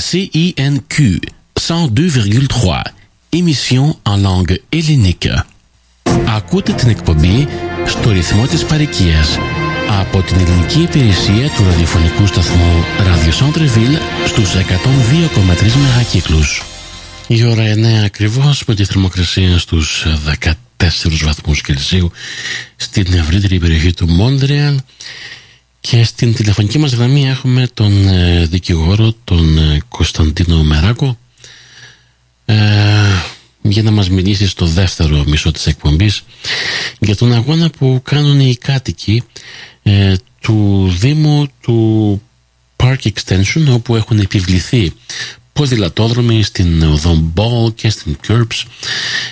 CINQ 0.00 1.20
102,3 1.54 2.82
Émission 3.32 3.96
en 4.04 4.16
langue 4.22 4.56
ελληνική. 4.68 5.30
Ακούτε 6.26 6.72
την 6.72 6.88
εκπομπή 6.88 7.48
στο 7.86 8.10
ρυθμό 8.10 8.46
της 8.46 8.64
παροικίας 8.64 9.38
από 10.00 10.22
την 10.22 10.36
ελληνική 10.38 10.80
υπηρεσία 10.80 11.50
του 11.56 11.64
ραδιοφωνικού 11.64 12.26
σταθμού 12.26 12.84
Radio 12.98 13.44
Centreville 13.44 13.98
στους 14.26 14.54
102,3 14.54 15.72
μεγακύκλους. 15.82 16.62
Η 17.26 17.44
ώρα 17.44 17.64
9 17.74 18.04
ακριβώς 18.04 18.64
με 18.66 18.74
τη 18.74 18.84
θερμοκρασία 18.84 19.58
στους 19.58 20.06
14 20.76 21.24
βαθμούς 21.24 21.60
Κελσίου 21.60 22.10
στην 22.76 23.12
ευρύτερη 23.12 23.58
περιοχή 23.58 23.92
του 23.94 24.08
Μόντρεαλ 24.08 24.78
και 25.90 26.04
στην 26.04 26.34
τηλεφωνική 26.34 26.78
μας 26.78 26.92
γραμμή 26.92 27.28
έχουμε 27.28 27.68
τον 27.74 28.08
ε, 28.08 28.46
δικηγόρο 28.46 29.14
τον 29.24 29.58
ε, 29.58 29.80
Κωνσταντίνο 29.88 30.62
Μεράκο. 30.62 31.18
Ε, 32.44 32.54
για 33.62 33.82
να 33.82 33.90
μας 33.90 34.10
μιλήσει 34.10 34.48
στο 34.48 34.66
δεύτερο 34.66 35.24
μισό 35.26 35.50
της 35.50 35.66
εκπομπής 35.66 36.22
για 36.98 37.16
τον 37.16 37.32
αγώνα 37.32 37.70
που 37.70 38.00
κάνουν 38.04 38.40
οι 38.40 38.56
κάτοικοι 38.56 39.22
ε, 39.82 40.14
του 40.40 40.88
Δήμου 40.98 41.46
του 41.60 42.22
Park 42.76 42.98
Extension 43.02 43.66
όπου 43.70 43.96
έχουν 43.96 44.18
επιβληθεί 44.18 44.92
ποδηλατόδρομοι 45.52 46.42
στην 46.42 46.82
οδό 46.82 47.14
Μπόλ 47.14 47.72
και 47.74 47.90
στην 47.90 48.16
Curbs 48.28 48.62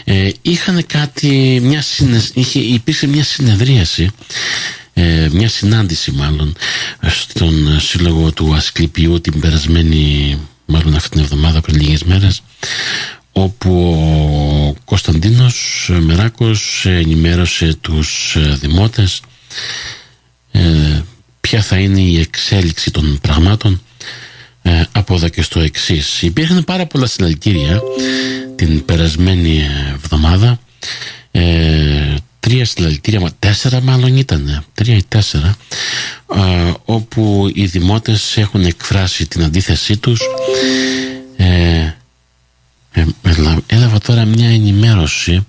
ε, 0.04 0.30
είχαν 0.42 0.86
κάτι 0.86 1.60
μια 1.62 1.82
συνε, 1.82 2.23
είχε, 2.34 2.59
υπήρξε 2.59 3.06
μια 3.06 3.24
συνεδρίαση 3.24 4.02
ε, 4.02 4.84
μια 5.30 5.48
συνάντηση 5.48 6.10
μάλλον 6.10 6.56
στον 7.00 7.80
σύλλογο 7.80 8.32
του 8.32 8.54
Ασκληπιού 8.54 9.20
την 9.20 9.40
περασμένη 9.40 10.38
μάλλον 10.66 10.94
αυτή 10.94 11.08
την 11.08 11.20
εβδομάδα 11.20 11.60
πριν 11.60 11.80
λίγες 11.80 12.02
μέρες 12.04 12.42
όπου 13.32 13.92
ο 14.68 14.80
Κωνσταντίνος 14.84 15.90
Μεράκος 16.01 16.84
ενημέρωσε 16.86 17.74
τους 17.80 18.36
δημότες 18.60 19.20
ε, 20.51 21.02
ποια 21.40 21.62
θα 21.62 21.76
είναι 21.76 22.01
η 22.01 22.20
εξέλιξη 22.20 22.90
των 22.90 23.18
πραγμάτων 23.20 23.82
ε, 24.62 24.82
από 24.92 25.14
εδώ 25.14 25.29
και 25.29 25.42
στο 25.42 25.60
εξής. 25.60 26.23
Υπήρχαν 26.23 26.64
πάρα 26.64 26.86
πολλά 26.86 27.06
συλλαλητήρια 27.06 27.80
την 28.56 28.84
περασμένη 28.84 29.62
εβδομάδα 29.95 30.60
ε, 31.30 32.14
τρία 32.45 32.64
συλλαλητήρια, 32.64 33.30
τέσσερα 33.38 33.80
μάλλον 33.80 34.16
ήταν, 34.16 34.64
τρία 34.74 34.96
ή 34.96 35.02
τέσσερα, 35.09 35.56
ε, 36.34 36.73
όπου 36.84 37.51
οι 37.54 37.66
δημότες 37.66 38.36
έχουν 38.36 38.64
εκφράσει 38.64 39.26
την 39.26 39.42
αντίθεσή 39.42 39.96
τους. 39.96 40.20
Ε, 41.36 41.92
ε, 42.92 43.04
έλαβα 43.66 43.98
τώρα 43.98 44.24
μια 44.24 44.48
ενημέρωση 44.48 45.46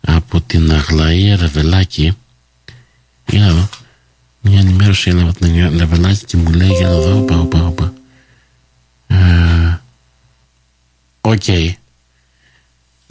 από 0.00 0.40
την 0.40 0.72
Αγλαία 0.72 1.36
Ρεβελάκη. 1.36 2.16
Για 3.26 3.40
να 3.40 3.52
δω. 3.52 3.68
Μια 4.40 4.58
ενημέρωση 4.58 5.10
έλαβα 5.10 5.32
την 5.32 5.78
Ρεβελάκη 5.78 6.24
και 6.24 6.36
μου 6.36 6.52
λέει 6.52 6.70
για 6.70 6.88
να 6.88 6.98
δω, 6.98 7.20
πάω, 7.20 7.44
πάω, 7.44 7.70
πάω. 7.70 7.90
OK. 11.20 11.42
Okay. 11.46 11.70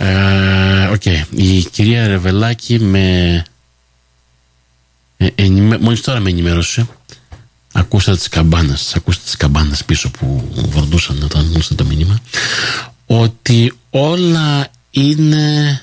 Ε, 0.02 0.92
okay. 0.94 1.23
Η 1.31 1.61
κυρία 1.61 2.08
Ρεβελάκη 2.08 2.80
με 2.80 3.44
ε, 5.17 5.28
ενημέ... 5.36 5.78
μόλις 5.78 6.02
τώρα 6.02 6.19
με 6.19 6.30
ενημέρωσε 6.30 6.88
ακούσατε 7.72 8.17
τις 8.17 8.28
καμπάνες 8.30 8.95
ακούσατε 8.95 9.23
τις 9.25 9.36
καμπάνες 9.38 9.86
πίσω 9.86 10.09
που 10.11 10.50
βαρούσαν 10.53 11.23
όταν 11.23 11.45
ήμουν 11.45 11.75
το 11.75 11.86
μήνυμα 11.86 12.19
ότι 13.06 13.73
όλα 13.89 14.67
είναι 14.89 15.81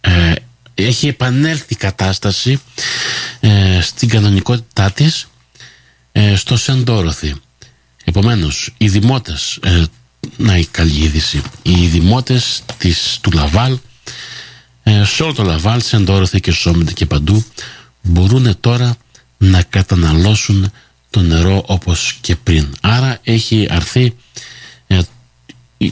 ε, 0.00 0.32
έχει 0.74 1.08
επανέλθει 1.08 1.66
η 1.72 1.76
κατάσταση 1.76 2.60
ε, 3.40 3.80
στην 3.82 4.08
κανονικότητά 4.08 4.90
της 4.90 5.28
ε, 6.12 6.36
στο 6.36 6.56
Σεντόροθι 6.56 7.34
επομένως 8.04 8.74
οι 8.78 8.88
δημότες 8.88 9.58
ε, 9.62 9.84
να 10.38 10.56
η 10.56 10.66
καλή 10.66 11.04
είδηση. 11.04 11.42
Οι 11.62 11.86
δημότες 11.86 12.62
της, 12.78 13.18
του 13.20 13.30
Λαβάλ, 13.30 13.78
ε, 14.82 15.04
σε 15.04 15.22
όλο 15.22 15.32
το 15.32 15.42
Λαβάλ, 15.42 15.80
σε 15.80 15.98
Ντόροθι 15.98 16.40
και 16.40 16.52
Σόμιντε 16.52 16.92
και 16.92 17.06
παντού, 17.06 17.44
μπορούν 18.02 18.60
τώρα 18.60 18.96
να 19.38 19.62
καταναλώσουν 19.62 20.72
το 21.10 21.20
νερό 21.20 21.62
όπως 21.66 22.18
και 22.20 22.36
πριν. 22.36 22.74
Άρα 22.80 23.18
έχει 23.22 23.66
αρθεί 23.70 24.14
ε, 24.86 25.00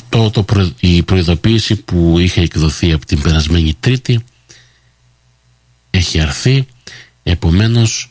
το, 0.09 0.31
το 0.31 0.45
η 0.81 1.03
προειδοποίηση 1.03 1.77
που 1.77 2.19
είχε 2.19 2.41
εκδοθεί 2.41 2.93
από 2.93 3.07
την 3.07 3.23
περασμένη 3.23 3.77
Τρίτη 3.81 4.25
έχει 5.91 6.21
αρθεί 6.21 6.67
επομένως 7.23 8.11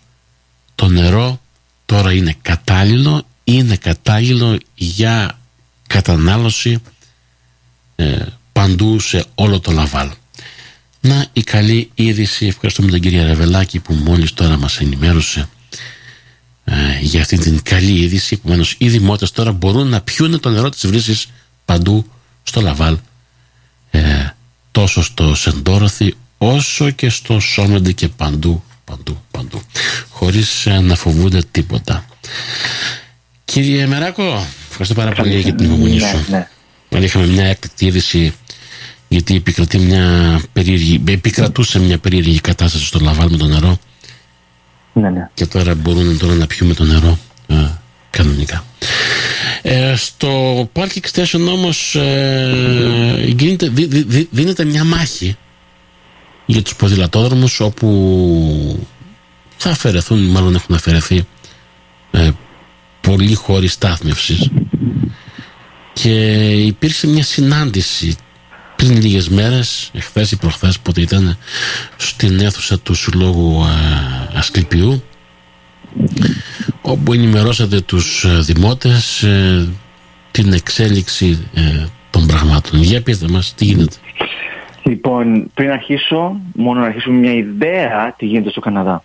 το 0.75 0.87
νερό 0.87 1.41
τώρα 1.85 2.13
είναι 2.13 2.35
κατάλληλο 2.41 3.25
είναι 3.43 3.75
κατάλληλο 3.75 4.59
για 4.75 5.39
κατανάλωση 5.87 6.81
ε, 7.95 8.25
παντού 8.51 8.99
σε 8.99 9.25
όλο 9.35 9.59
το 9.59 9.71
Λαβάλ. 9.71 10.11
Να 11.01 11.25
η 11.33 11.43
καλή 11.43 11.91
είδηση, 11.95 12.45
ευχαριστούμε 12.45 12.91
την 12.91 13.01
κυρία 13.01 13.25
Ρεβελάκη 13.25 13.79
που 13.79 13.93
μόλις 13.93 14.33
τώρα 14.33 14.57
μας 14.57 14.79
ενημέρωσε 14.79 15.49
ε, 16.63 16.73
για 17.01 17.21
αυτή 17.21 17.37
την 17.37 17.61
καλή 17.63 17.99
είδηση. 17.99 18.33
Επομένως, 18.33 18.75
οι 18.77 18.89
δημότες 18.89 19.31
τώρα 19.31 19.51
μπορούν 19.51 19.87
να 19.87 20.01
πιούν 20.01 20.39
το 20.39 20.49
νερό 20.49 20.69
της 20.69 20.87
βρύσης 20.87 21.27
παντού 21.65 22.05
στο 22.43 22.61
Λαβάλ 22.61 22.97
ε, 23.91 24.29
τόσο 24.71 25.03
στο 25.03 25.35
Σεντόροθι 25.35 26.15
όσο 26.37 26.89
και 26.89 27.09
στο 27.09 27.39
Σόμεντε 27.39 27.91
και 27.91 28.07
παντού, 28.07 28.63
παντού, 28.83 29.21
παντού 29.31 29.61
χωρίς 30.09 30.65
ε, 30.65 30.79
να 30.79 30.95
φοβούνται 30.95 31.41
τίποτα. 31.51 32.05
Κύριε 33.45 33.87
Μεράκο, 33.87 34.45
Ευχαριστώ 34.77 35.01
πάρα 35.01 35.11
πολύ 35.11 35.39
για 35.39 35.53
την 35.53 35.65
υπομονή 35.65 35.93
ναι, 35.95 36.07
σου. 36.07 36.25
Ναι, 36.29 36.47
ναι. 36.89 36.99
Είχαμε 36.99 37.25
μια 37.25 37.45
έκτακτη 37.45 37.85
είδηση 37.85 38.33
γιατί 39.07 39.35
επικρατεί 39.35 39.77
μια 39.77 40.39
περίεργη, 40.53 41.03
επικρατούσε 41.07 41.79
μια 41.79 41.97
περίεργη 41.97 42.39
κατάσταση 42.39 42.85
στο 42.85 42.99
Λαβάλ 42.99 43.29
με 43.31 43.37
το 43.37 43.45
νερό. 43.45 43.77
Ναι, 44.93 45.09
ναι. 45.09 45.29
Και 45.33 45.45
τώρα 45.45 45.75
μπορούν 45.75 46.17
τώρα 46.17 46.33
να 46.33 46.47
πιούμε 46.47 46.73
το 46.73 46.83
νερό 46.83 47.17
ε, 47.47 47.55
κανονικά. 48.09 48.65
Ε, 49.61 49.95
στο 49.95 50.61
Park 50.73 50.89
Extension 51.01 51.47
όμως 51.47 51.95
ε, 51.95 53.25
γίνεται, 53.25 53.67
δι, 53.69 53.85
δι, 53.85 54.27
δίνεται 54.31 54.65
μια 54.65 54.83
μάχη 54.83 55.37
για 56.45 56.61
τους 56.61 56.75
ποδηλατόδρομους 56.75 57.59
όπου 57.59 58.85
θα 59.57 59.69
αφαιρεθούν, 59.69 60.19
μάλλον 60.19 60.55
έχουν 60.55 60.75
αφαιρεθεί 60.75 61.15
ε, 61.15 61.25
πολλοί 63.05 63.33
χώροι 63.33 63.67
στάθμευσης 63.67 64.49
και 65.93 66.11
υπήρξε 66.51 67.07
μια 67.07 67.23
συνάντηση 67.23 68.15
πριν 68.75 69.01
λίγες 69.01 69.29
μέρες, 69.29 69.91
εχθές 69.93 70.31
ή 70.31 70.37
προχθές 70.37 70.79
πότε 70.79 71.01
ήταν 71.01 71.37
στην 71.97 72.39
αίθουσα 72.39 72.79
του 72.79 72.93
Συλλόγου 72.93 73.63
Ασκληπιού 74.35 75.03
όπου 76.81 77.13
ενημερώσατε 77.13 77.81
τους 77.81 78.23
ε, 78.23 78.39
δημότες 78.39 79.23
ε, 79.23 79.67
την 80.31 80.53
εξέλιξη 80.53 81.47
ε, 81.53 81.85
των 82.09 82.27
πραγμάτων. 82.27 82.81
Για 82.81 83.01
πείτε 83.01 83.27
μας 83.29 83.53
τι 83.53 83.65
γίνεται. 83.65 83.95
Λοιπόν, 84.83 85.51
πριν 85.53 85.71
αρχίσω, 85.71 86.39
μόνο 86.55 86.79
να 86.79 86.85
αρχίσουμε 86.85 87.17
μια 87.17 87.33
ιδέα 87.33 88.15
τι 88.17 88.25
γίνεται 88.25 88.49
στο 88.49 88.59
Καναδά. 88.59 89.03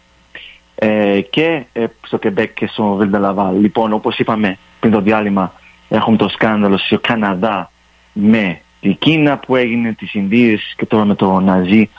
Ε, 0.82 1.20
και 1.20 1.64
ε, 1.72 1.84
στο 2.06 2.18
Κεμπέκ 2.18 2.54
και 2.54 2.66
στο 2.66 2.94
Βιλντελαβάλ. 2.94 3.60
Λοιπόν, 3.60 3.92
όπως 3.92 4.18
είπαμε 4.18 4.58
πριν 4.80 4.92
το 4.92 5.00
διάλειμμα, 5.00 5.52
έχουμε 5.88 6.16
το 6.16 6.28
σκάνδαλο 6.28 6.78
στο 6.78 6.98
Καναδά 6.98 7.70
με 8.12 8.60
την 8.80 8.98
Κίνα 8.98 9.38
που 9.38 9.56
έγινε, 9.56 9.92
τις 9.92 10.14
Ινδίες 10.14 10.74
και 10.76 10.86
τώρα 10.86 11.04
με 11.04 11.14
το 11.14 11.40
Ναζί 11.40 11.90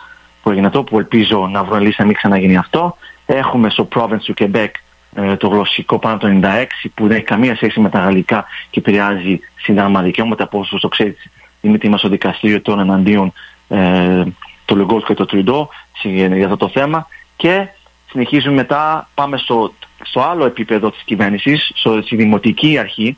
που 0.44 0.50
έγινε 0.50 0.67
αυτό, 0.67 0.83
που 0.83 0.97
ελπίζω 0.97 1.47
να 1.51 1.63
βρω 1.63 1.77
λύση 1.77 1.95
να 1.97 2.06
μην 2.06 2.15
ξαναγίνει 2.15 2.57
αυτό. 2.57 2.97
Έχουμε 3.25 3.69
στο 3.69 3.88
province 3.95 4.21
του 4.23 4.33
Quebec 4.38 4.69
ε, 5.15 5.35
το 5.35 5.47
γλωσσικό 5.47 6.00
πάνω 6.00 6.17
το 6.17 6.27
96 6.41 6.65
που 6.94 7.07
δεν 7.07 7.15
έχει 7.15 7.25
καμία 7.25 7.56
σχέση 7.56 7.79
με 7.79 7.89
τα 7.89 8.00
γαλλικά 8.00 8.45
και 8.69 8.79
επηρεάζει 8.79 9.39
συντάγμα 9.56 10.01
δικαιώματα 10.01 10.44
από 10.44 10.59
όσο 10.59 10.79
το 10.79 10.88
ξέρετε 10.88 11.21
είναι 11.61 11.77
τίμα 11.77 11.97
στο 11.97 12.09
δικαστήριο 12.09 12.61
των 12.61 12.79
εναντίον 12.79 13.33
ε, 13.67 14.23
το 14.65 14.75
Λεγκόλ 14.75 15.03
και 15.03 15.13
το 15.13 15.25
Τριντό 15.25 15.69
για 16.03 16.44
αυτό 16.44 16.57
το 16.57 16.69
θέμα 16.69 17.07
και 17.35 17.67
συνεχίζουμε 18.11 18.55
μετά, 18.55 19.09
πάμε 19.13 19.37
στο, 19.37 19.73
στο 20.03 20.21
άλλο 20.21 20.45
επίπεδο 20.45 20.91
της 20.91 21.01
κυβέρνησης, 21.05 21.71
στο, 21.75 22.01
στη 22.01 22.15
δημοτική 22.15 22.77
αρχή 22.77 23.17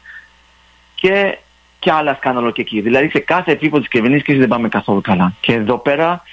και, 0.96 1.38
και 1.80 1.92
άλλα 1.92 2.16
σκάνδαλο 2.16 2.52
και 2.52 2.62
εκεί. 2.62 2.82
Δηλαδή 2.82 3.10
σε 3.10 3.20
κάθε 3.20 3.52
επίπεδο 3.52 3.80
της 3.80 3.88
κυβέρνησης 3.88 4.38
δεν 4.38 4.48
πάμε 4.48 4.70
καθόλου 4.70 5.02
καλά. 5.02 5.34
Και 5.40 5.54
εδώ 5.54 5.78
πέρα 5.78 6.24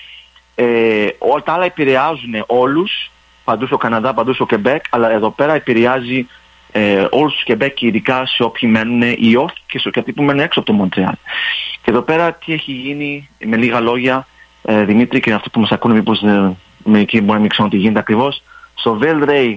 ε, 0.55 1.07
όλα 1.19 1.43
τα 1.43 1.53
άλλα 1.53 1.65
επηρεάζουν 1.65 2.45
όλους, 2.47 3.11
παντού 3.45 3.67
στο 3.67 3.77
Καναδά, 3.77 4.15
παντού 4.15 4.35
στο 4.35 4.47
Κεμπέκ, 4.47 4.85
αλλά 4.91 5.11
εδώ 5.11 5.31
πέρα 5.31 5.55
επηρεάζει 5.55 6.27
ε, 6.73 7.07
όλους 7.11 7.33
τους 7.33 7.45
Κεμπέκ 7.45 7.83
ειδικά 7.83 8.27
σε 8.27 8.43
όποιοι 8.43 8.69
μένουν 8.73 9.03
ή 9.03 9.37
όχι 9.37 9.57
και 9.67 9.79
σε 9.79 9.91
κάποιοι 9.91 10.13
που 10.13 10.23
μένουν 10.23 10.43
έξω 10.43 10.61
από 10.61 10.69
το 10.69 10.75
Μοντρεάλ. 10.75 11.15
Και 11.83 11.91
εδώ 11.91 12.01
πέρα 12.01 12.33
τι 12.33 12.53
έχει 12.53 12.73
γίνει 12.73 13.29
με 13.45 13.57
λίγα 13.57 13.81
λόγια 13.81 14.27
ε, 14.63 14.85
Δημήτρη 14.85 15.21
και 15.21 15.33
αυτό 15.33 15.51
που 15.51 15.61
μας 15.61 15.71
ακούνε 15.71 15.95
μήπως 15.95 16.23
ε, 16.23 16.57
μερικοί 16.85 17.19
μπορεί 17.21 17.33
να 17.33 17.39
μην 17.39 17.49
ξέρουν 17.49 17.71
τι 17.71 17.77
γίνεται 17.77 17.99
ακριβώς 17.99 18.43
στο 18.81 18.99
Ray 19.03 19.55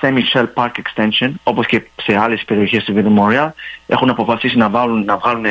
Saint 0.00 0.14
Michel 0.18 0.46
Park 0.54 0.70
Extension 0.82 1.30
όπως 1.42 1.66
και 1.66 1.82
σε 1.96 2.16
άλλες 2.16 2.44
περιοχές 2.44 2.84
του 2.84 2.92
Βίδου 2.92 3.10
Μόρια 3.10 3.54
έχουν 3.86 4.10
αποφασίσει 4.10 4.56
να, 4.56 4.68
βάλουν, 4.68 5.04
να 5.04 5.16
βγάλουν 5.16 5.44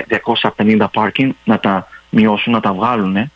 250 0.58 0.86
parking 0.94 1.30
να 1.44 1.60
τα 1.60 1.88
μειώσουν, 2.10 2.54
να 2.54 2.60
τα 2.60 2.74
βγάλουν 2.74 3.31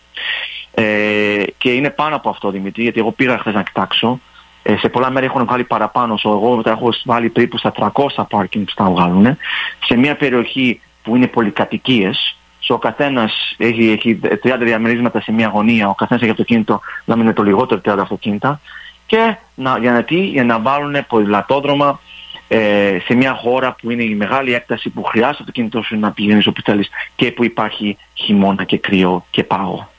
ε, 0.74 1.44
και 1.57 1.72
είναι 1.72 1.89
πάνω 1.89 2.16
από 2.16 2.30
αυτό 2.30 2.51
Δημήτρη 2.51 2.81
γιατί 2.83 3.00
εγώ 3.00 3.12
πήγα 3.12 3.38
χθες 3.38 3.54
να 3.54 3.63
κοιτάξω. 3.63 4.19
Ε, 4.63 4.78
σε 4.78 4.89
πολλά 4.89 5.12
μέρη 5.12 5.25
έχουν 5.25 5.45
βγάλει 5.45 5.63
παραπάνω, 5.63 6.19
so 6.24 6.30
εγώ 6.30 6.62
τα 6.62 6.72
έχω 6.72 6.89
βάλει 7.04 7.30
περίπου 7.30 7.57
στα 7.57 7.74
300 7.75 8.25
πάρκινγκ 8.30 8.66
που 8.66 8.74
θα 8.75 8.89
βγάλουν. 8.89 9.38
Σε 9.86 9.95
μια 9.95 10.16
περιοχή 10.16 10.81
που 11.04 11.16
είναι 11.16 11.28
πολυκατοικίες, 11.28 12.36
so 12.68 12.75
ο 12.75 12.78
καθένας 12.78 13.56
έχει, 13.57 13.89
έχει 13.89 14.19
30 14.44 14.57
διαμερίσματα 14.60 15.22
σε 15.22 15.31
μια 15.31 15.48
γωνία, 15.48 15.89
ο 15.89 15.94
καθένας 15.94 16.22
έχει 16.22 16.31
αυτοκίνητο 16.31 16.81
να 17.06 17.16
μην 17.16 17.25
είναι 17.25 17.33
το 17.33 17.44
λιγότερο 17.44 17.81
30 17.86 17.95
αυτοκίνητα 18.00 18.62
και 19.11 19.35
να, 19.55 19.77
για, 19.77 19.91
να, 19.91 20.03
τι, 20.03 20.15
για 20.15 20.43
να 20.43 20.59
βάλουν 20.59 21.05
ποδηλατόδρομα 21.07 21.99
ε, 22.47 22.97
σε 23.05 23.13
μια 23.13 23.33
χώρα 23.33 23.75
που 23.81 23.91
είναι 23.91 24.03
η 24.03 24.15
μεγάλη 24.15 24.53
έκταση 24.53 24.89
που 24.89 25.03
χρειάζεται 25.03 25.43
το 25.43 25.51
κινητό 25.51 25.81
σου 25.81 25.99
να 25.99 26.11
πηγαίνεις 26.11 26.47
όπου 26.47 26.61
θέλεις 26.61 26.89
και 27.15 27.31
που 27.31 27.43
υπάρχει 27.43 27.97
χειμώνα 28.13 28.63
και 28.63 28.77
κρύο 28.77 29.25
και 29.29 29.43
πάγο. 29.43 29.89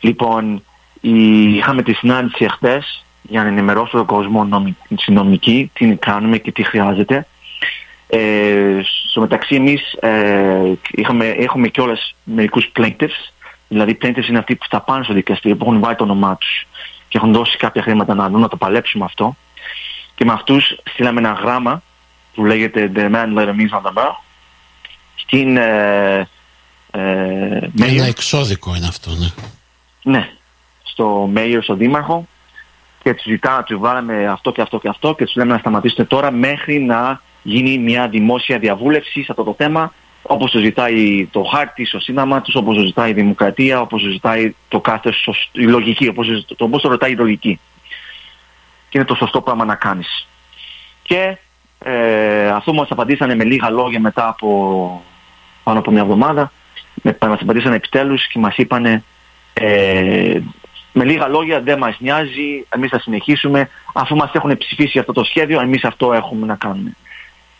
Λοιπόν, 0.00 0.64
η, 1.00 1.42
είχαμε 1.54 1.82
τη 1.82 1.92
συνάντηση 1.92 2.44
εχθές 2.44 3.04
για 3.22 3.42
να 3.42 3.48
ενημερώσω 3.48 3.96
τον 3.96 4.06
κόσμο 4.06 4.48
νομική, 5.06 5.70
τι 5.72 5.96
κάνουμε 5.96 6.38
και 6.38 6.52
τι 6.52 6.62
χρειάζεται. 6.62 7.26
Ε, 8.06 8.80
στο 9.08 9.20
μεταξύ 9.20 9.54
εμείς 9.54 9.92
ε, 10.00 10.72
είχαμε, 10.90 11.26
έχουμε 11.26 11.68
κιόλας 11.68 12.14
μερικούς 12.24 12.72
plaintiffs, 12.76 13.32
δηλαδή 13.68 13.98
plaintiffs 14.02 14.28
είναι 14.28 14.38
αυτοί 14.38 14.56
που 14.56 14.66
θα 14.70 14.80
πάνε 14.80 15.04
στο 15.04 15.14
δικαστήριο, 15.14 15.56
που 15.56 15.64
έχουν 15.64 15.80
βάλει 15.80 15.96
το 15.96 16.04
όνομά 16.04 16.36
τους 16.36 16.66
και 17.14 17.20
έχουν 17.20 17.32
δώσει 17.32 17.56
κάποια 17.56 17.82
χρήματα 17.82 18.14
να 18.14 18.28
δουν, 18.28 18.40
να 18.40 18.48
το 18.48 18.56
παλέψουμε 18.56 19.04
αυτό. 19.04 19.36
Και 20.14 20.24
με 20.24 20.32
αυτούς 20.32 20.76
στείλαμε 20.84 21.20
ένα 21.20 21.32
γράμμα 21.32 21.82
που 22.34 22.44
λέγεται 22.44 22.92
The 22.94 23.10
Man 23.10 23.38
Letter 23.38 23.48
Means 23.48 23.78
on 23.78 23.82
the 23.82 23.92
Mouth 24.02 24.16
στην 25.14 25.56
ε, 25.56 26.28
ε, 26.90 27.00
Ένα 27.80 28.04
εξώδικο 28.06 28.74
είναι 28.74 28.86
αυτό, 28.86 29.10
ναι. 29.10 29.28
Ναι, 30.02 30.32
στο 30.82 31.30
Mayor, 31.36 31.58
στο 31.62 31.74
Δήμαρχο 31.74 32.26
και 33.02 33.14
τους 33.14 33.24
ζητά, 33.24 33.62
του 33.62 33.78
βάλαμε 33.78 34.26
αυτό 34.26 34.52
και 34.52 34.60
αυτό 34.60 34.78
και 34.78 34.88
αυτό 34.88 35.14
και 35.14 35.24
τους 35.24 35.34
λέμε 35.34 35.52
να 35.52 35.58
σταματήσετε 35.58 36.04
τώρα 36.04 36.30
μέχρι 36.30 36.80
να 36.80 37.20
γίνει 37.42 37.78
μια 37.78 38.08
δημόσια 38.08 38.58
διαβούλευση 38.58 39.22
σε 39.22 39.26
αυτό 39.30 39.42
το 39.42 39.54
θέμα 39.58 39.92
όπως 40.26 40.50
το 40.50 40.58
ζητάει 40.58 41.26
το 41.26 41.42
χάρτη 41.42 41.84
στο 41.84 42.00
σύνταγμα 42.00 42.40
τους, 42.40 42.54
όπως 42.54 42.76
το 42.76 42.82
ζητάει 42.82 43.10
η 43.10 43.14
δημοκρατία, 43.14 43.80
όπως 43.80 44.02
το 44.02 44.08
ζητάει 44.08 44.54
το 44.68 44.80
κάθε 44.80 45.12
η 45.52 45.62
λογική, 45.62 46.08
όπως 46.08 46.44
το, 46.56 46.64
όπως 46.64 46.82
το 46.82 46.88
ρωτάει 46.88 47.12
η 47.12 47.16
λογική. 47.16 47.60
Και 48.88 48.98
είναι 48.98 49.06
το 49.06 49.14
σωστό 49.14 49.40
πράγμα 49.40 49.64
να 49.64 49.74
κάνεις. 49.74 50.28
Και 51.02 51.36
ε, 51.78 52.48
αυτό 52.48 52.72
μας 52.72 52.90
απαντήσανε 52.90 53.34
με 53.34 53.44
λίγα 53.44 53.70
λόγια 53.70 54.00
μετά 54.00 54.28
από 54.28 55.02
πάνω 55.62 55.78
από 55.78 55.90
μια 55.90 56.02
εβδομάδα, 56.02 56.52
με, 57.02 57.16
μας 57.20 57.40
απαντήσανε 57.40 57.74
επιτέλους 57.74 58.26
και 58.26 58.38
μας 58.38 58.56
είπανε 58.56 59.04
ε, 59.54 60.40
με 60.92 61.04
λίγα 61.04 61.28
λόγια 61.28 61.60
δεν 61.60 61.78
μας 61.78 61.96
νοιάζει, 61.98 62.66
εμείς 62.68 62.90
θα 62.90 63.00
συνεχίσουμε, 63.00 63.68
αφού 63.92 64.16
μας 64.16 64.30
έχουν 64.32 64.56
ψηφίσει 64.56 64.98
αυτό 64.98 65.12
το 65.12 65.24
σχέδιο, 65.24 65.60
εμείς 65.60 65.84
αυτό 65.84 66.12
έχουμε 66.12 66.46
να 66.46 66.54
κάνουμε. 66.54 66.96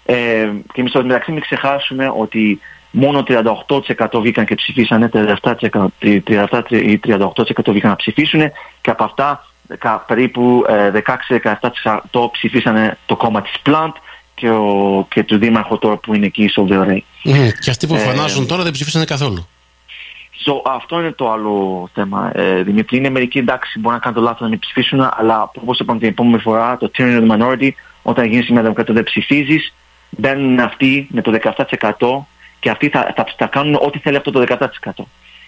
Ε, 0.05 0.15
και 0.73 0.81
εμείς 0.81 0.91
στο 0.91 1.05
μεταξύ 1.05 1.33
μην 1.33 1.41
ξεχάσουμε 1.41 2.13
ότι 2.17 2.61
μόνο 2.91 3.25
38% 3.29 4.21
βγήκαν 4.21 4.45
και 4.45 4.55
ψηφίσανε, 4.55 5.11
37%, 5.13 5.87
37 6.01 6.47
38% 7.03 7.29
βγήκαν 7.69 7.91
να 7.91 7.97
ψηφίσουν 7.97 8.41
και 8.81 8.91
από 8.91 9.05
αυτά 9.05 9.47
περίπου 10.07 10.65
16-17% 10.69 10.71
ε, 11.83 12.21
ψηφίσανε 12.33 12.99
το 13.07 13.17
κόμμα 13.17 13.43
της 13.43 13.53
Plant 13.67 13.93
και, 14.35 14.51
ο, 14.51 15.07
και 15.11 15.23
του 15.23 15.39
δήμαρχο 15.39 15.79
τώρα 15.79 15.97
που 15.97 16.15
είναι 16.15 16.27
εκεί 16.27 16.49
στο 16.49 16.65
Βεωρέι. 16.65 17.05
Mm, 17.25 17.33
και 17.61 17.71
αυτοί 17.71 17.87
που 17.87 17.95
ε, 17.95 17.99
φανάζουν 17.99 18.47
τώρα 18.47 18.63
δεν 18.63 18.73
ψηφίσανε 18.73 19.05
καθόλου. 19.05 19.47
So, 20.47 20.53
αυτό 20.65 21.01
είναι 21.01 21.13
το 21.13 21.31
άλλο 21.31 21.89
θέμα. 21.95 22.33
Ε, 22.35 22.63
Δημήτρη, 22.63 22.97
είναι 22.97 23.11
μερικοί 23.11 23.39
εντάξει, 23.39 23.79
μπορεί 23.79 23.95
να 23.95 24.01
κάνουν 24.01 24.19
το 24.19 24.25
λάθος 24.25 24.41
να 24.41 24.49
μην 24.49 24.59
ψηφίσουν, 24.59 25.11
αλλά 25.17 25.51
όπως 25.55 25.79
είπαμε 25.79 25.99
την 25.99 26.09
επόμενη 26.09 26.43
φορά, 26.43 26.77
το 26.77 26.91
tyranny 26.99 27.21
of 27.21 27.31
the 27.31 27.37
minority, 27.37 27.71
όταν 28.03 28.25
γίνει 28.25 28.47
μια 28.49 28.63
δημοκρατία 28.63 28.95
δεν 28.95 29.03
ψηφίζεις, 29.03 29.75
μπαίνουν 30.17 30.61
αυτοί 30.61 31.07
με 31.11 31.23
το 31.23 31.39
17% 31.99 32.25
και 32.61 32.71
αυτοί 32.71 32.89
θα, 32.89 33.13
θα, 33.17 33.27
θα 33.37 33.47
κάνουν 33.47 33.75
ό,τι 33.75 33.99
θέλει 33.99 34.17
αυτό 34.17 34.31
το 34.31 34.45
17%. 34.49 35.05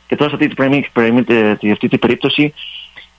Και 0.07 0.17
τώρα 0.17 0.31
σε 0.31 0.37
αυτή 0.37 0.55
την, 0.55 0.85
ε, 1.27 1.71
αυτή 1.73 1.89
την 1.89 1.99
περίπτωση 1.99 2.55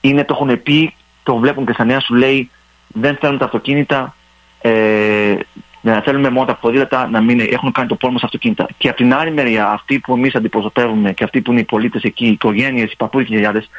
είναι 0.02 0.24
το 0.24 0.38
έχουν 0.40 0.62
πει, 0.64 0.94
το 1.24 1.36
βλέπουν 1.36 1.66
και 1.66 1.74
στα 1.74 1.84
νέα 1.84 2.00
σου 2.00 2.14
λέει 2.14 2.50
δεν 2.88 3.18
θέλουν 3.20 3.38
τα 3.38 3.46
αυτοκίνητα, 3.46 4.16
ε, 4.62 5.36
να 5.82 6.02
θέλουμε 6.02 6.30
μόνο 6.30 6.46
τα 6.46 6.56
ποδήλατα 6.56 7.08
να 7.08 7.22
μην 7.22 7.40
έχουν 7.40 7.72
κάνει 7.72 7.88
το 7.88 7.96
πόλεμο 7.96 8.18
στα 8.18 8.28
αυτοκίνητα. 8.28 8.68
Και 8.78 8.88
από 8.88 8.98
την 8.98 9.14
άλλη 9.14 9.32
μεριά, 9.32 9.68
αυτοί 9.68 10.00
που 10.00 10.14
εμείς 10.14 10.36
αντιπροσωπεύουμε 10.36 11.14
και 11.14 11.24
αυτοί 11.24 11.42
που 11.42 11.52
είναι 11.52 11.60
οι 11.60 11.64
πολίτες 11.64 12.04
εκεί, 12.04 12.26
οι 12.26 12.32
οικογένειες, 12.32 12.92
οι 12.92 12.96
παππούδες 12.98 13.28
και 13.28 13.34
οι 13.34 13.38
γιαγιάδες, 13.38 13.70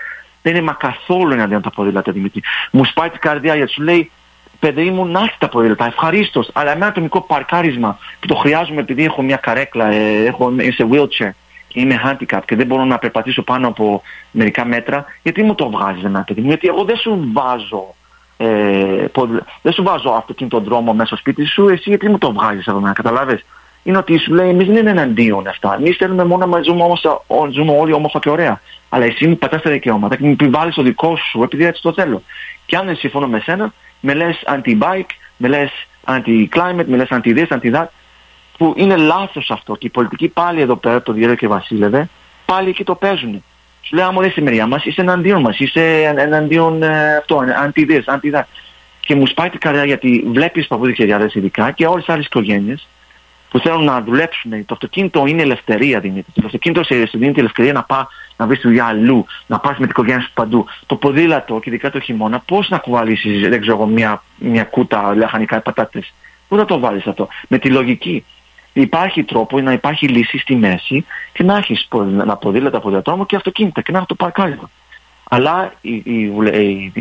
δεν 0.43 0.55
είναι 0.55 0.65
μα 0.65 0.73
καθόλου 0.73 1.32
εναντίον 1.32 1.62
τα 1.62 1.70
ποδήλατα, 1.70 2.12
Δημήτρη. 2.12 2.43
Μου 2.70 2.85
σπάει 2.85 3.11
την 3.11 3.20
καρδιά 3.20 3.55
γιατί 3.55 3.73
σου 3.73 3.82
λέει, 3.82 4.11
παιδί 4.58 4.90
μου, 4.90 5.06
να 5.06 5.20
έχεις 5.20 5.38
τα 5.38 5.49
ποδήλατα, 5.49 5.87
ευχαρίστως. 5.87 6.50
Αλλά 6.52 6.72
ένα 6.72 6.87
ατομικό 6.87 7.20
παρκάρισμα 7.20 7.99
που 8.20 8.26
το 8.26 8.34
χρειάζομαι 8.34 8.81
επειδή 8.81 9.05
έχω 9.05 9.22
μια 9.22 9.37
καρέκλα, 9.37 9.87
ε, 9.87 10.25
έχω, 10.25 10.50
είμαι 10.50 10.62
σε 10.62 10.87
wheelchair 10.90 11.31
και 11.69 11.81
είμαι 11.81 12.00
handicap 12.05 12.40
και 12.44 12.56
δεν 12.56 12.66
μπορώ 12.66 12.84
να 12.84 12.99
περπατήσω 12.99 13.43
πάνω 13.43 13.69
από 13.69 14.02
μερικά 14.31 14.64
μέτρα, 14.64 15.05
γιατί 15.22 15.43
μου 15.43 15.55
το 15.55 15.70
βγάζεις 15.70 16.05
ένα 16.05 16.22
παιδί 16.22 16.40
μου, 16.40 16.49
γιατί 16.49 16.69
εγώ 16.69 16.84
δεν 16.84 16.96
σου 16.96 17.31
βάζω 17.32 17.94
ε, 18.40 19.06
δεν 19.62 19.72
σου 19.72 19.82
βάζω 19.82 20.10
αυτοκίνητο 20.10 20.60
δρόμο 20.60 20.93
μέσα 20.93 21.06
στο 21.06 21.16
σπίτι 21.16 21.44
σου, 21.46 21.69
εσύ 21.69 21.88
γιατί 21.88 22.08
μου 22.08 22.19
το 22.19 22.32
βγάζεις 22.32 22.66
εδώ 22.66 22.81
να 22.81 22.93
καταλάβεις. 22.93 23.44
Είναι 23.82 23.99
ότι 23.99 24.19
σου 24.19 24.34
λέει 24.34 24.49
εμείς 24.49 24.66
δεν 24.66 24.76
είναι 24.76 24.90
εναντίον 24.90 25.46
αυτά. 25.46 25.75
Εμείς 25.75 25.96
θέλουμε 25.96 26.25
μόνο 26.25 26.46
να 26.46 26.62
ζούμε, 26.62 26.82
όμως, 26.82 27.05
ζούμε 27.50 27.76
όλοι 27.78 27.93
όμορφα 27.93 28.19
και 28.19 28.31
ωραία. 28.31 28.60
Αλλά 28.88 29.05
εσύ 29.05 29.26
μου 29.26 29.38
πατάς 29.38 29.62
τα 29.62 29.70
δικαιώματα 29.70 30.16
και 30.16 30.25
μου 30.25 30.31
επιβάλλεις 30.31 30.75
το 30.75 30.82
δικό 30.82 31.16
σου 31.16 31.43
επειδή 31.43 31.64
έτσι 31.64 31.82
το 31.82 31.93
θέλω. 31.93 32.22
Και 32.66 32.76
αν 32.76 32.87
δεν 32.87 32.96
συμφωνώ 32.96 33.26
με 33.26 33.40
σένα, 33.40 33.72
με 34.00 34.14
λες 34.14 34.42
anti-bike, 34.46 35.10
με 35.36 35.48
λες 35.48 35.70
anti-climate, 36.06 36.84
με 36.86 36.96
λες 36.96 37.08
anti-this, 37.10 37.46
anti-that, 37.48 37.86
που 38.56 38.74
είναι 38.76 38.96
λάθος 38.96 39.50
αυτό. 39.50 39.76
Και 39.76 39.86
οι 39.86 39.90
πολιτικοί 39.90 40.28
πάλι 40.28 40.60
εδώ 40.60 40.76
πέρα, 40.76 41.02
το 41.02 41.12
Διέρο 41.12 41.34
και 41.34 41.48
Βασίλευε, 41.48 42.08
πάλι 42.44 42.69
εκεί 42.69 42.84
το 42.84 42.94
παίζουν. 42.94 43.44
Σου 43.82 43.96
λέει, 43.96 44.05
άμα 44.05 44.26
είσαι 44.26 44.40
μεριά 44.40 44.67
μας, 44.67 44.84
είσαι 44.84 45.00
εναντίον 45.00 45.40
μας, 45.40 45.58
είσαι 45.58 46.14
εναντίον 46.17 46.82
ε, 46.82 47.17
αυτό, 47.17 47.40
anti 47.64 47.90
this, 47.90 48.14
anti 48.14 48.34
that. 48.34 48.43
Και 49.00 49.14
μου 49.14 49.26
σπάει 49.26 49.50
την 49.50 49.60
καρδιά 49.60 49.84
γιατί 49.84 50.24
βλέπεις 50.32 50.67
παππούδες 50.67 50.94
και 50.94 51.05
γιάδες 51.05 51.34
ειδικά 51.34 51.70
και 51.70 51.86
όλες 51.86 52.05
τις 52.05 52.14
άλλες 52.14 52.26
οικογένειες 52.26 52.88
που 53.50 53.58
θέλουν 53.58 53.84
να 53.84 54.02
δουλέψουν. 54.02 54.50
Το 54.50 54.74
αυτοκίνητο 54.74 55.26
είναι 55.26 55.43
ελευθερία, 55.43 56.00
Δημήτρη. 56.00 56.32
Το 56.34 56.43
αυτοκίνητο 56.44 56.84
σε 56.84 56.94
δίνει 57.12 57.32
τη 57.32 57.40
ελευθερία 57.40 57.72
να 57.72 57.82
πάει 57.82 58.02
να 58.38 58.46
βρεις 58.46 58.60
δουλειά 58.60 58.84
αλλού, 58.84 59.26
να 59.46 59.58
πας 59.58 59.72
με 59.72 59.86
την 59.86 59.90
οικογένεια 59.90 60.20
σου 60.20 60.30
παντού. 60.34 60.66
Το 60.86 60.96
ποδήλατο 60.96 61.54
και 61.58 61.70
ειδικά 61.70 61.90
το 61.90 62.00
χειμώνα, 62.00 62.38
πώς 62.38 62.68
να 62.68 62.78
κουβαλήσεις, 62.78 63.48
δεν 63.48 63.60
ξέρω 63.60 63.86
μια, 63.86 64.22
μια 64.36 64.64
κούτα 64.64 65.14
λαχανικά 65.14 65.60
πατάτες. 65.60 66.12
Πού 66.48 66.56
θα 66.56 66.64
το 66.64 66.78
βάλεις 66.78 67.06
αυτό; 67.06 67.28
Με 67.48 67.58
τη 67.58 67.70
λογική 67.70 68.24
υπάρχει 68.72 69.24
τρόπο 69.24 69.60
να 69.60 69.72
υπάρχει 69.72 70.08
λύση 70.08 70.38
στη 70.38 70.56
μέση 70.56 71.06
και 71.32 71.42
να 71.42 71.56
έχεις 71.56 71.88
να 72.02 72.36
ποδήλατα 72.36 72.76
από 72.76 72.90
διατρόμο 72.90 73.26
και 73.26 73.36
αυτοκίνητα 73.36 73.80
και 73.80 73.92
να 73.92 73.98
έχει 73.98 74.06
το 74.06 74.14
παρκάρισμα. 74.14 74.70
Αλλά 75.30 75.72
η, 75.80 75.94
η, 76.04 76.32
η, 76.52 76.92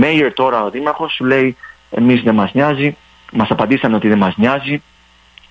η 0.00 0.30
τώρα, 0.34 0.64
ο 0.64 0.70
Δήμαρχος, 0.70 1.12
σου 1.12 1.24
λέει 1.24 1.56
εμείς 1.90 2.22
δεν 2.22 2.34
μας 2.34 2.52
νοιάζει, 2.52 2.96
μας 3.32 3.50
απαντήσανε 3.50 3.96
ότι 3.96 4.08
δεν 4.08 4.18
μας 4.18 4.36
νοιάζει, 4.36 4.82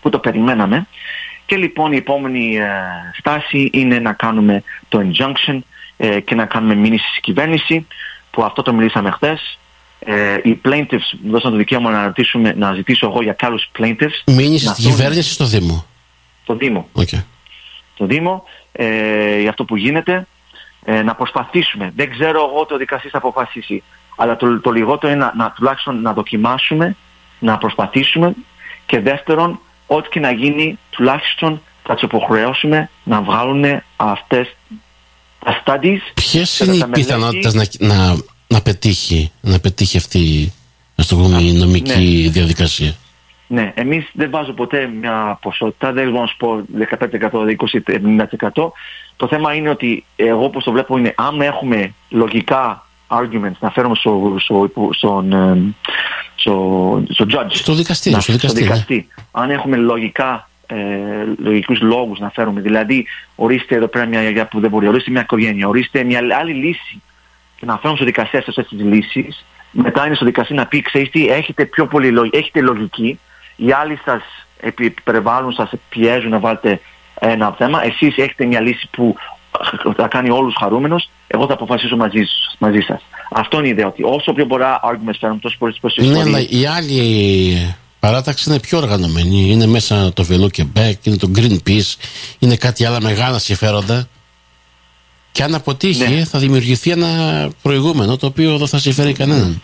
που 0.02 0.10
το 0.10 0.20
περιμέναμε. 0.20 0.88
Και 1.52 1.58
λοιπόν 1.58 1.92
η 1.92 1.96
επόμενη 1.96 2.56
ε, 2.56 2.70
στάση 3.18 3.70
είναι 3.74 4.00
να 4.00 4.14
κάνουμε 4.14 4.64
το 4.88 5.00
injunction 5.00 5.60
ε, 5.98 6.20
και 6.20 6.36
να 6.36 6.46
κάνουμε 6.46 6.76
μήνυση 6.76 7.08
στη 7.12 7.22
κυβέρνηση, 7.22 7.88
που 8.32 8.44
αυτό 8.44 8.62
το 8.62 8.74
μιλήσαμε 8.74 9.12
χθες 9.12 9.60
ε, 10.00 10.38
οι 10.44 10.62
plaintiffs 10.66 11.18
μου 11.22 11.32
δώσαν 11.32 11.52
το 11.52 11.58
δικαίωμα 11.58 11.92
να, 11.92 12.06
ρωτήσουμε, 12.06 12.54
να 12.58 12.74
ζητήσω 12.74 13.08
εγώ 13.08 13.22
για 13.22 13.34
καλούς 13.34 13.70
plaintiffs. 13.80 14.24
Μείνεις 14.26 14.70
στην 14.70 14.86
κυβέρνηση 14.86 15.30
ή 15.30 15.34
στο 15.34 15.46
Δήμο; 15.46 15.86
Στο 16.44 16.56
Δήμο. 16.56 16.90
Okay. 16.96 17.24
Στο 17.94 18.06
Δήμο, 18.06 18.44
ε, 18.72 19.40
για 19.40 19.50
αυτό 19.50 19.66
που 19.66 19.76
γίνεται, 19.76 20.28
ε, 20.84 21.02
να 21.02 21.16
προσπαθήσουμε. 21.16 21.92
Δεν 21.96 22.10
ξέρω 22.10 22.50
εγώ 22.52 22.66
το 22.66 22.78
δικαστής 22.78 23.12
θα 23.12 23.18
αποφασίσει, 23.18 23.84
αλλά 24.16 24.36
το, 24.36 24.60
το 24.60 24.72
λιγότερο 24.72 25.14
είναι 25.14 25.24
να, 25.24 25.34
να, 25.36 25.52
τουλάχιστον 25.52 26.02
να 26.02 26.14
δοκιμάσουμε, 26.14 26.96
να 27.40 27.58
προσπαθήσουμε 27.58 28.34
και 28.86 29.00
δεύτερον, 29.00 29.60
ό,τι 29.96 30.10
και 30.10 30.20
να 30.20 30.32
γίνει, 30.32 30.80
τουλάχιστον 30.90 31.62
θα 31.84 31.94
τους 31.94 32.04
υποχρεώσουμε 32.04 32.90
να 33.04 33.22
βγάλουν 33.22 33.66
αυτές 33.96 34.56
τα 35.40 35.64
studies. 35.66 36.00
Ποιες 36.14 36.60
είναι 36.60 36.76
οι 36.76 36.86
πιθανότητες 36.92 37.54
να, 37.54 37.64
να 37.80 38.16
να 38.52 38.62
πετύχει, 38.62 39.32
να 39.42 39.60
πετύχει 39.60 39.98
αυτή 39.98 40.52
η 41.40 41.54
νομική 41.54 42.22
ναι. 42.24 42.30
διαδικασία; 42.30 42.96
Ναι, 43.48 43.72
εμείς 43.76 44.10
δεν 44.14 44.30
βάζω 44.30 44.54
ποτέ 44.54 44.88
μια 44.88 45.40
ποσότητα, 45.42 45.92
δεν 45.92 46.10
μπορώ 46.10 46.22
να 46.22 46.28
σου 46.28 46.38
πω 46.38 46.66
15%, 46.90 47.32
20%, 47.88 48.26
70%. 48.54 48.72
Το 49.16 49.28
θέμα 49.28 49.54
είναι 49.54 49.70
ότι 49.70 50.06
εγώ 50.16 50.44
όπως 50.44 50.64
το 50.64 50.72
βλέπω 50.72 50.98
είναι 50.98 51.14
αν 51.18 51.42
έχουμε 51.42 51.94
λογικά 52.10 52.86
arguments 53.08 53.60
να 53.60 53.70
φέρουμε 53.72 53.96
στο, 53.96 54.36
στο, 54.40 54.70
στον, 54.92 55.34
στο, 56.42 57.04
στο 57.10 57.26
judge. 57.30 57.50
Στο 57.50 57.74
δικαστή. 57.74 58.22
στο 58.22 58.54
δικαστή. 58.54 58.96
Ναι. 58.96 59.24
Αν 59.32 59.50
έχουμε 59.50 59.78
λογικά 59.78 60.50
ε, 60.66 60.76
λογικούς 61.38 61.82
λόγους 61.82 62.20
να 62.20 62.30
φέρουμε, 62.30 62.62
δηλαδή 62.62 63.06
ορίστε 63.36 63.76
εδώ 63.76 63.88
πέρα 63.88 64.06
μια 64.06 64.22
γιαγιά 64.22 64.48
που 64.48 64.60
δεν 64.60 64.70
μπορεί, 64.70 64.88
ορίστε 64.88 65.12
μια 65.12 65.22
οικογένεια, 65.22 65.68
ορίστε 65.68 66.04
μια 66.04 66.22
άλλη 66.40 66.54
λύση 66.54 67.02
και 67.56 67.66
να 67.66 67.76
φέρουμε 67.78 67.96
στο 67.96 68.06
δικαστή 68.06 68.38
αυτές 68.38 68.56
τις 68.56 68.80
λύσεις, 68.80 69.46
μετά 69.72 70.06
είναι 70.06 70.16
στο 70.16 70.26
δικαστή 70.26 70.54
να 70.54 70.66
πει, 70.66 70.82
ξέρεις 70.82 71.10
τι, 71.10 71.28
έχετε 71.28 71.66
πιο 71.66 71.88
πολύ 71.88 72.12
λογική, 72.12 72.38
έχετε 72.38 72.62
λογική, 72.62 73.20
οι 73.56 73.72
άλλοι 73.72 74.00
σας 74.06 74.22
περιβάλλουν, 75.04 75.52
σας 75.52 75.72
πιέζουν 75.90 76.30
να 76.30 76.40
βάλετε 76.40 76.82
ένα 77.20 77.56
θέμα, 77.58 77.86
εσείς 77.86 78.18
έχετε 78.18 78.46
μια 78.46 78.60
λύση 78.62 78.90
που 78.92 79.16
θα 79.96 80.08
κάνει 80.08 80.30
όλους 80.30 80.56
χαρούμενους, 80.60 81.10
εγώ 81.34 81.48
θα 81.48 81.54
αποφασίσω 81.54 81.96
μαζί, 81.96 82.28
μαζί 82.58 82.80
σας. 82.80 83.02
Αυτό 83.32 83.58
είναι 83.58 83.68
η 83.68 83.70
ιδέα, 83.70 83.88
ότι 83.88 84.04
όσο 84.04 84.34
πιο 84.34 84.46
πολλά 84.46 84.80
arguments 84.84 85.18
φέρνουν, 85.20 85.40
τόσο 85.40 85.58
πολύ 85.58 85.76
Ναι, 85.96 86.20
αλλά 86.20 86.40
οι 86.40 86.66
άλλοι 86.66 87.76
παράταξη 88.00 88.50
είναι 88.50 88.60
πιο 88.60 88.78
οργανωμένη. 88.78 89.52
Είναι 89.52 89.66
μέσα 89.66 90.14
το 90.14 90.24
Βελό 90.24 90.50
Quebec, 90.58 90.94
είναι 91.04 91.18
το 91.18 91.32
Greenpeace, 91.36 91.96
είναι 92.40 92.56
κάτι 92.56 92.86
άλλα 92.86 93.02
μεγάλα 93.02 93.40
συμφέροντα. 93.40 94.08
Και 95.32 95.44
αν 95.44 95.56
αποτύχει, 95.56 96.14
ναι. 96.14 96.24
θα 96.26 96.40
δημιουργηθεί 96.40 96.92
ένα 96.92 97.08
προηγούμενο 97.62 98.18
το 98.18 98.26
οποίο 98.26 98.58
δεν 98.58 98.68
θα 98.68 98.78
συμφέρει 98.78 99.14
κανέναν. 99.14 99.62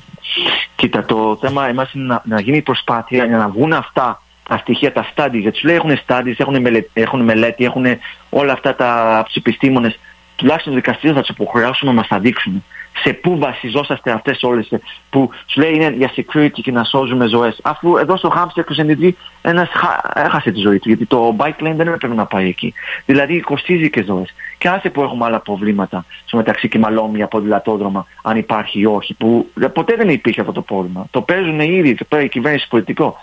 Κοίτα, 0.75 1.05
το 1.05 1.37
θέμα 1.41 1.67
εμάς 1.67 1.93
είναι 1.93 2.05
να, 2.05 2.21
να 2.25 2.41
γίνει 2.41 2.61
προσπάθεια 2.61 3.25
για 3.25 3.37
να 3.37 3.49
βγουν 3.49 3.73
αυτά 3.73 4.21
τα 4.47 4.57
στοιχεία, 4.57 4.93
τα 4.93 5.13
studies. 5.15 5.39
Γιατί 5.39 5.57
σου 5.57 5.65
λέει 5.67 5.75
έχουν 5.75 5.99
studies, 6.07 6.33
έχουν, 6.37 6.61
μελέτη, 6.61 6.89
έχουν 6.93 7.21
μελέτη, 7.23 7.65
έχουν 7.65 7.85
όλα 8.29 8.53
αυτά 8.53 8.75
τα 8.75 9.25
επιστήμονες. 9.33 9.99
Τουλάχιστον 10.37 10.73
το 10.73 10.79
δικαστήριο 10.79 11.15
θα 11.15 11.21
τους 11.21 11.29
υποχρεώσουμε 11.29 11.91
να 11.91 11.97
μας 11.97 12.07
τα 12.07 12.19
δείξουν. 12.19 12.63
Σε 13.03 13.13
πού 13.13 13.37
βασιζόσαστε 13.37 14.11
αυτές 14.11 14.43
όλες 14.43 14.69
που 15.09 15.29
σου 15.45 15.59
λέει 15.59 15.73
είναι 15.73 15.93
για 15.97 16.11
security 16.15 16.61
και 16.61 16.71
να 16.71 16.83
σώζουμε 16.83 17.27
ζωές. 17.27 17.59
Αφού 17.63 17.97
εδώ 17.97 18.17
στο 18.17 18.33
Hampshire 18.35 18.61
Christianity 18.61 19.09
ένας 19.41 19.69
έχασε 20.13 20.51
τη 20.51 20.59
ζωή 20.59 20.79
του 20.79 20.87
γιατί 20.87 21.05
το 21.05 21.35
bike 21.37 21.63
lane 21.63 21.73
δεν 21.75 21.87
έπρεπε 21.87 22.13
να 22.13 22.25
πάει 22.25 22.47
εκεί. 22.47 22.73
Δηλαδή 23.05 23.39
κοστίζει 23.39 23.89
και 23.89 24.03
ζωές. 24.03 24.33
Και 24.57 24.69
άσε 24.69 24.89
που 24.89 25.01
έχουμε 25.01 25.25
άλλα 25.25 25.39
προβλήματα 25.39 26.05
στο 26.25 26.37
μεταξύ 26.37 26.67
και 26.67 26.79
μαλόμια 26.79 27.27
ποδηλατόδρομα 27.27 28.05
αν 28.21 28.37
υπάρχει 28.37 28.79
ή 28.79 28.85
όχι 28.85 29.13
που 29.13 29.49
ποτέ 29.73 29.95
δεν 29.95 30.09
υπήρχε 30.09 30.39
αυτό 30.39 30.53
το 30.53 30.61
πρόβλημα. 30.61 31.07
Το 31.11 31.21
παίζουν 31.21 31.59
ήδη 31.59 31.95
το 31.95 32.05
παίζει 32.09 32.25
η 32.25 32.29
κυβέρνηση 32.29 32.67
πολιτικό. 32.67 33.17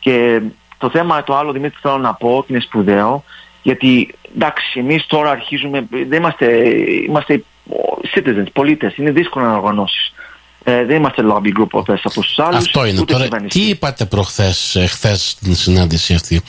Και 0.00 0.40
το 0.78 0.90
θέμα 0.90 1.22
το 1.22 1.36
άλλο 1.36 1.52
Δημήτρη 1.52 1.78
θέλω 1.82 1.98
να 1.98 2.14
πω 2.14 2.44
και 2.46 2.52
είναι 2.52 2.62
σπουδαίο 2.62 3.24
γιατί 3.62 4.14
εντάξει 4.34 4.80
εμείς 4.80 5.06
τώρα 5.06 5.30
αρχίζουμε 5.30 5.86
δεν 5.90 6.18
είμαστε, 6.18 6.46
είμαστε 7.06 7.44
citizens, 8.14 8.46
πολίτες, 8.52 8.96
είναι 8.96 9.10
δύσκολο 9.10 9.44
να 9.44 9.56
οργανώσεις. 9.56 10.12
Ε, 10.64 10.84
δεν 10.84 10.96
είμαστε 10.96 11.22
lobby 11.26 11.60
group 11.60 11.68
όπως 11.70 12.00
από 12.04 12.20
τους 12.20 12.38
άλλους. 12.38 12.56
Αυτό 12.56 12.84
είναι. 12.84 13.04
Τώρα, 13.04 13.28
τι 13.28 13.60
είπατε 13.60 14.04
προχθές, 14.04 14.74
ε, 14.76 14.86
χθες 14.86 15.30
στην 15.30 15.54
συνάντηση 15.54 16.14
αυτή; 16.14 16.42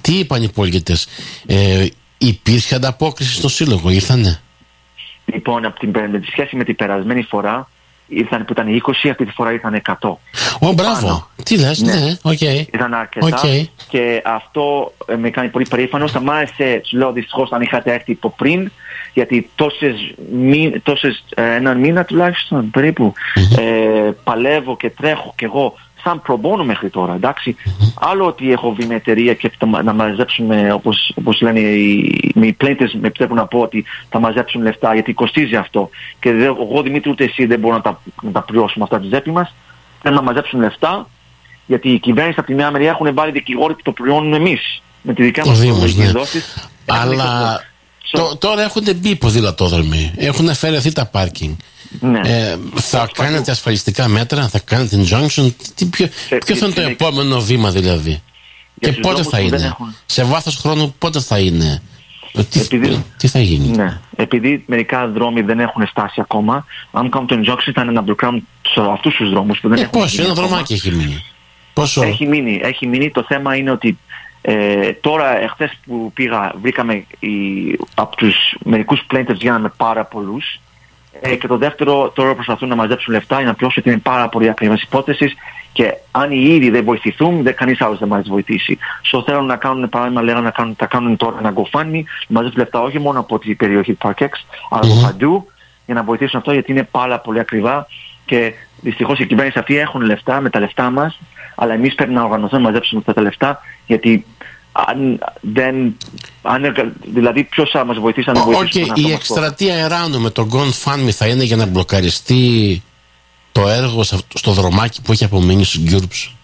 Τι 0.00 0.18
είπαν 0.18 0.42
οι 0.42 0.48
πολίτες; 0.48 1.08
Ε, 1.46 1.86
υπήρχε 2.18 2.74
ανταπόκριση 2.74 3.34
στο 3.34 3.48
σύλλογο, 3.48 3.90
ήρθανε; 3.90 4.40
Λοιπόν, 5.24 5.64
από 5.64 5.78
την, 5.78 5.90
με 6.10 6.18
τη 6.18 6.26
σχέση 6.26 6.56
με 6.56 6.64
την 6.64 6.76
περασμένη 6.76 7.22
φορά, 7.22 7.68
ήρθαν 8.06 8.44
που 8.44 8.52
ήταν 8.52 8.82
20, 8.86 9.08
αυτή 9.10 9.24
τη 9.24 9.32
φορά 9.32 9.52
ήρθαν 9.52 9.82
100. 10.00 10.08
Ω, 10.60 10.72
μπράβο. 10.72 11.28
Τι 11.42 11.58
λες, 11.58 11.80
ναι, 11.80 11.94
ναι, 11.94 12.16
OK. 12.22 12.32
Okay. 12.40 12.64
Ήταν 12.72 12.94
αρκετά 12.94 13.40
okay. 13.42 13.64
και 13.88 14.22
αυτό 14.24 14.94
ε, 15.06 15.16
με 15.16 15.30
κάνει 15.30 15.48
πολύ 15.48 15.66
περήφανος. 15.68 16.12
Θα 16.12 16.20
μ' 16.20 16.30
άρεσε, 16.30 16.80
σου 16.84 16.96
λέω 16.96 17.12
δυστυχώς, 17.12 17.52
αν 17.52 17.60
είχατε 17.62 17.92
έρθει 17.92 18.12
από 18.12 18.30
πριν, 18.30 18.70
γιατί 19.12 19.50
τόσες, 19.54 20.14
μη, 20.32 20.80
τόσες 20.82 21.24
ε, 21.34 21.54
έναν 21.54 21.78
μήνα 21.78 22.04
τουλάχιστον 22.04 22.70
περίπου 22.70 23.12
ε, 23.58 24.10
παλεύω 24.24 24.76
και 24.76 24.90
τρέχω 24.90 25.32
κι 25.36 25.44
εγώ 25.44 25.74
σαν 26.04 26.22
προμπόνο 26.22 26.64
μέχρι 26.64 26.90
τώρα, 26.90 27.14
εντάξει. 27.14 27.56
Άλλο 27.94 28.26
ότι 28.26 28.52
έχω 28.52 28.72
βγει 28.72 28.86
με 28.86 28.94
εταιρεία 28.94 29.34
και 29.34 29.50
να 29.84 29.92
μαζέψουμε, 29.92 30.72
όπως, 30.72 31.12
όπως 31.14 31.40
λένε 31.40 31.60
οι, 31.60 32.14
οι 32.34 32.52
πλέντες 32.52 32.92
με 33.00 33.06
επιτρέπουν 33.06 33.36
να 33.36 33.46
πω 33.46 33.58
ότι 33.58 33.84
θα 34.08 34.18
μαζέψουν 34.18 34.62
λεφτά 34.62 34.94
γιατί 34.94 35.12
κοστίζει 35.12 35.56
αυτό. 35.56 35.90
Και 36.20 36.32
δε, 36.32 36.44
εγώ 36.44 36.82
Δημήτρη 36.82 37.10
ούτε 37.10 37.24
εσύ 37.24 37.46
δεν 37.46 37.58
μπορώ 37.58 37.74
να 37.74 37.80
τα, 37.80 38.00
να 38.22 38.30
τα 38.30 38.42
πληρώσουμε 38.42 38.84
αυτά 38.84 39.00
τη 39.00 39.08
τσέπη 39.08 39.30
μας. 39.30 39.54
Θέλουν 40.02 40.16
να 40.16 40.22
μαζέψουν 40.24 40.60
λεφτά 40.60 41.08
γιατί 41.66 41.88
η 41.88 41.98
κυβέρνηση 41.98 42.38
από 42.38 42.48
τη 42.48 42.54
μια 42.54 42.70
μεριά 42.70 42.90
έχουν 42.90 43.14
βάλει 43.14 43.32
δικηγόροι 43.32 43.74
που 43.74 43.82
το 43.82 43.92
πληρώνουν 43.92 44.32
εμείς. 44.32 44.82
Με 45.02 45.14
τη 45.14 45.22
δικιά 45.22 45.44
μας 45.46 45.62
ναι. 45.62 46.12
Αλλά 46.86 47.60
τώρα 48.38 48.62
έχουν 48.62 48.82
μπει 48.96 49.16
ποδηλατόδρομοι, 49.16 50.12
έχουν 50.16 50.48
αφαιρεθεί 50.48 50.92
τα 50.92 51.06
πάρκινγκ. 51.06 51.54
Ναι. 52.00 52.20
Ε, 52.24 52.58
θα 52.74 53.08
κάνετε 53.14 53.50
ασφαλιστικά 53.50 54.08
μέτρα, 54.08 54.48
θα 54.48 54.58
κάνετε 54.58 54.96
injunction. 55.04 55.50
Τι, 55.74 55.86
ποιο, 55.86 56.08
ποιο 56.44 56.56
θα 56.56 56.66
είναι 56.66 56.74
το 56.74 56.80
επόμενο 56.80 57.40
βήμα 57.40 57.70
δηλαδή; 57.70 58.22
και 58.80 58.92
πότε 58.92 59.22
θα 59.22 59.38
είναι; 59.40 59.76
Σε 60.06 60.24
βάθος 60.24 60.56
χρόνου 60.56 60.94
πότε 60.98 61.20
θα 61.20 61.38
είναι; 61.38 61.82
Τι, 62.50 62.60
επειδή, 62.60 63.04
τι 63.16 63.28
θα 63.28 63.38
γίνει; 63.40 63.68
Ναι. 63.76 64.00
Επειδή 64.16 64.64
μερικά 64.66 65.08
δρόμοι 65.08 65.40
δεν 65.40 65.60
έχουν 65.60 65.86
φτάσει 65.86 66.20
ακόμα, 66.20 66.66
αν 66.90 67.10
κάνουν 67.10 67.26
το 67.26 67.40
injunction 67.44 67.70
θα 67.74 67.82
είναι 67.82 67.92
να 67.92 68.00
μπλοκάρουν 68.00 68.46
αυτούς 68.92 69.14
τους 69.14 69.30
δρόμους 69.30 69.60
που 69.60 69.68
δεν 69.68 69.78
ε, 69.78 69.80
έχουν 69.80 70.00
Πόσο, 70.00 70.22
ένα 70.22 70.34
δρομάκι 70.34 70.72
έχει 70.72 70.90
μείνει; 70.90 71.24
Πόσο... 71.72 72.02
Έχει 72.02 72.26
μείνει, 72.26 72.60
έχει 72.62 72.86
μείνει. 72.86 73.10
Το 73.10 73.24
θέμα 73.28 73.56
είναι 73.56 73.70
ότι 73.70 73.98
ε, 74.46 74.92
τώρα, 74.92 75.42
εχθές 75.42 75.78
που 75.86 76.10
πήγα, 76.14 76.52
βρήκαμε 76.60 76.94
οι, 77.18 77.30
από 77.94 78.16
τους 78.16 78.56
μερικούς 78.64 79.06
plaintiffs 79.10 79.34
γίναμε 79.34 79.72
πάρα 79.76 80.04
πολλούς. 80.04 80.60
Ε, 81.20 81.36
και 81.36 81.46
το 81.46 81.56
δεύτερο, 81.56 82.10
τώρα 82.14 82.34
προσπαθούν 82.34 82.68
να 82.68 82.74
μαζέψουν 82.74 83.12
λεφτά 83.12 83.36
για 83.36 83.46
να 83.46 83.54
πλώσουν 83.54 83.82
ότι 83.82 83.90
είναι 83.90 84.00
πάρα 84.02 84.28
πολύ 84.28 84.48
ακριβές 84.48 84.82
υπόθεσεις 84.82 85.34
και 85.72 85.94
αν 86.10 86.30
οι 86.30 86.44
ίδιοι 86.54 86.70
δεν 86.70 86.84
βοηθηθούν, 86.84 87.42
δεν 87.42 87.54
κανείς 87.54 87.80
άλλος 87.80 87.98
δεν 87.98 88.08
μας 88.08 88.28
βοηθήσει. 88.28 88.78
Στο 89.02 89.22
θέλουν 89.22 89.46
να 89.46 89.56
κάνουν, 89.56 89.88
παράδειγμα, 89.88 90.22
λέγανε 90.22 90.44
να 90.44 90.50
κάνουν, 90.50 90.74
θα 90.78 90.86
κάνουν 90.86 91.16
τώρα 91.16 91.36
ένα 91.38 91.52
GoFundMe, 91.56 92.02
να 92.26 92.38
μαζέψουν 92.38 92.60
λεφτά 92.60 92.80
όχι 92.80 92.98
μόνο 92.98 93.20
από 93.20 93.38
την 93.38 93.56
περιοχή 93.56 93.96
Parkex, 94.02 94.28
αλλά 94.70 94.92
από 94.92 95.00
παντού, 95.02 95.46
για 95.86 95.94
να 95.94 96.02
βοηθήσουν 96.02 96.38
αυτό 96.38 96.52
γιατί 96.52 96.72
είναι 96.72 96.82
πάρα 96.82 97.18
πολύ 97.20 97.38
ακριβά 97.38 97.86
και 98.24 98.52
δυστυχώς 98.80 99.18
οι 99.18 99.26
κυβέρνηση 99.26 99.58
αυτοί 99.58 99.78
έχουν 99.78 100.00
λεφτά 100.00 100.40
με 100.40 100.50
τα 100.50 100.60
λεφτά 100.60 100.90
μας, 100.90 101.20
αλλά 101.54 101.72
εμείς 101.74 101.94
πρέπει 101.94 102.12
να 102.12 102.22
οργανωθούμε 102.22 102.62
να 102.62 102.68
μαζέψουμε 102.68 103.00
αυτά 103.00 103.12
τα 103.12 103.20
λεφτά 103.20 103.60
γιατί 103.86 104.24
αν 104.74 105.18
δεν. 105.40 105.96
Αν, 106.42 106.74
δηλαδή, 107.04 107.44
ποιος 107.44 107.70
θα 107.70 107.84
μας 107.84 107.98
βοηθήσει 107.98 108.30
να 108.30 108.42
βοηθήσει. 108.42 108.92
Okay, 108.94 108.98
η 108.98 109.12
εκστρατεία 109.12 109.74
Εράνου 109.74 110.20
με 110.20 110.30
τον 110.30 110.50
GoFundMe 110.52 111.10
θα 111.10 111.26
είναι 111.26 111.44
για 111.44 111.56
να 111.56 111.66
μπλοκαριστεί 111.66 112.82
το 113.52 113.68
έργο 113.68 114.02
στο 114.34 114.50
δρομάκι 114.52 115.02
που 115.02 115.12
έχει 115.12 115.24
απομείνει 115.24 115.64
στους 115.64 115.80
Γκιούρπς; 115.82 116.34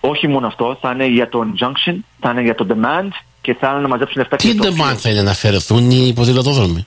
Όχι 0.00 0.28
μόνο 0.28 0.46
αυτό, 0.46 0.78
θα 0.80 0.90
είναι 0.90 1.06
για 1.06 1.28
το 1.28 1.40
injunction, 1.40 1.94
θα 2.20 2.30
είναι 2.30 2.42
για 2.42 2.54
το 2.54 2.66
demand 2.68 3.08
και 3.40 3.54
θα 3.60 3.70
είναι 3.70 3.80
να 3.80 3.88
μαζέψουν 3.88 4.16
λεφτά 4.20 4.36
Τι 4.36 4.54
demand 4.62 4.96
θα 4.96 5.10
είναι 5.10 5.22
να 5.22 5.30
αφαιρεθούν 5.30 5.90
οι 5.90 6.12
ποδηλατόδρομοι; 6.12 6.86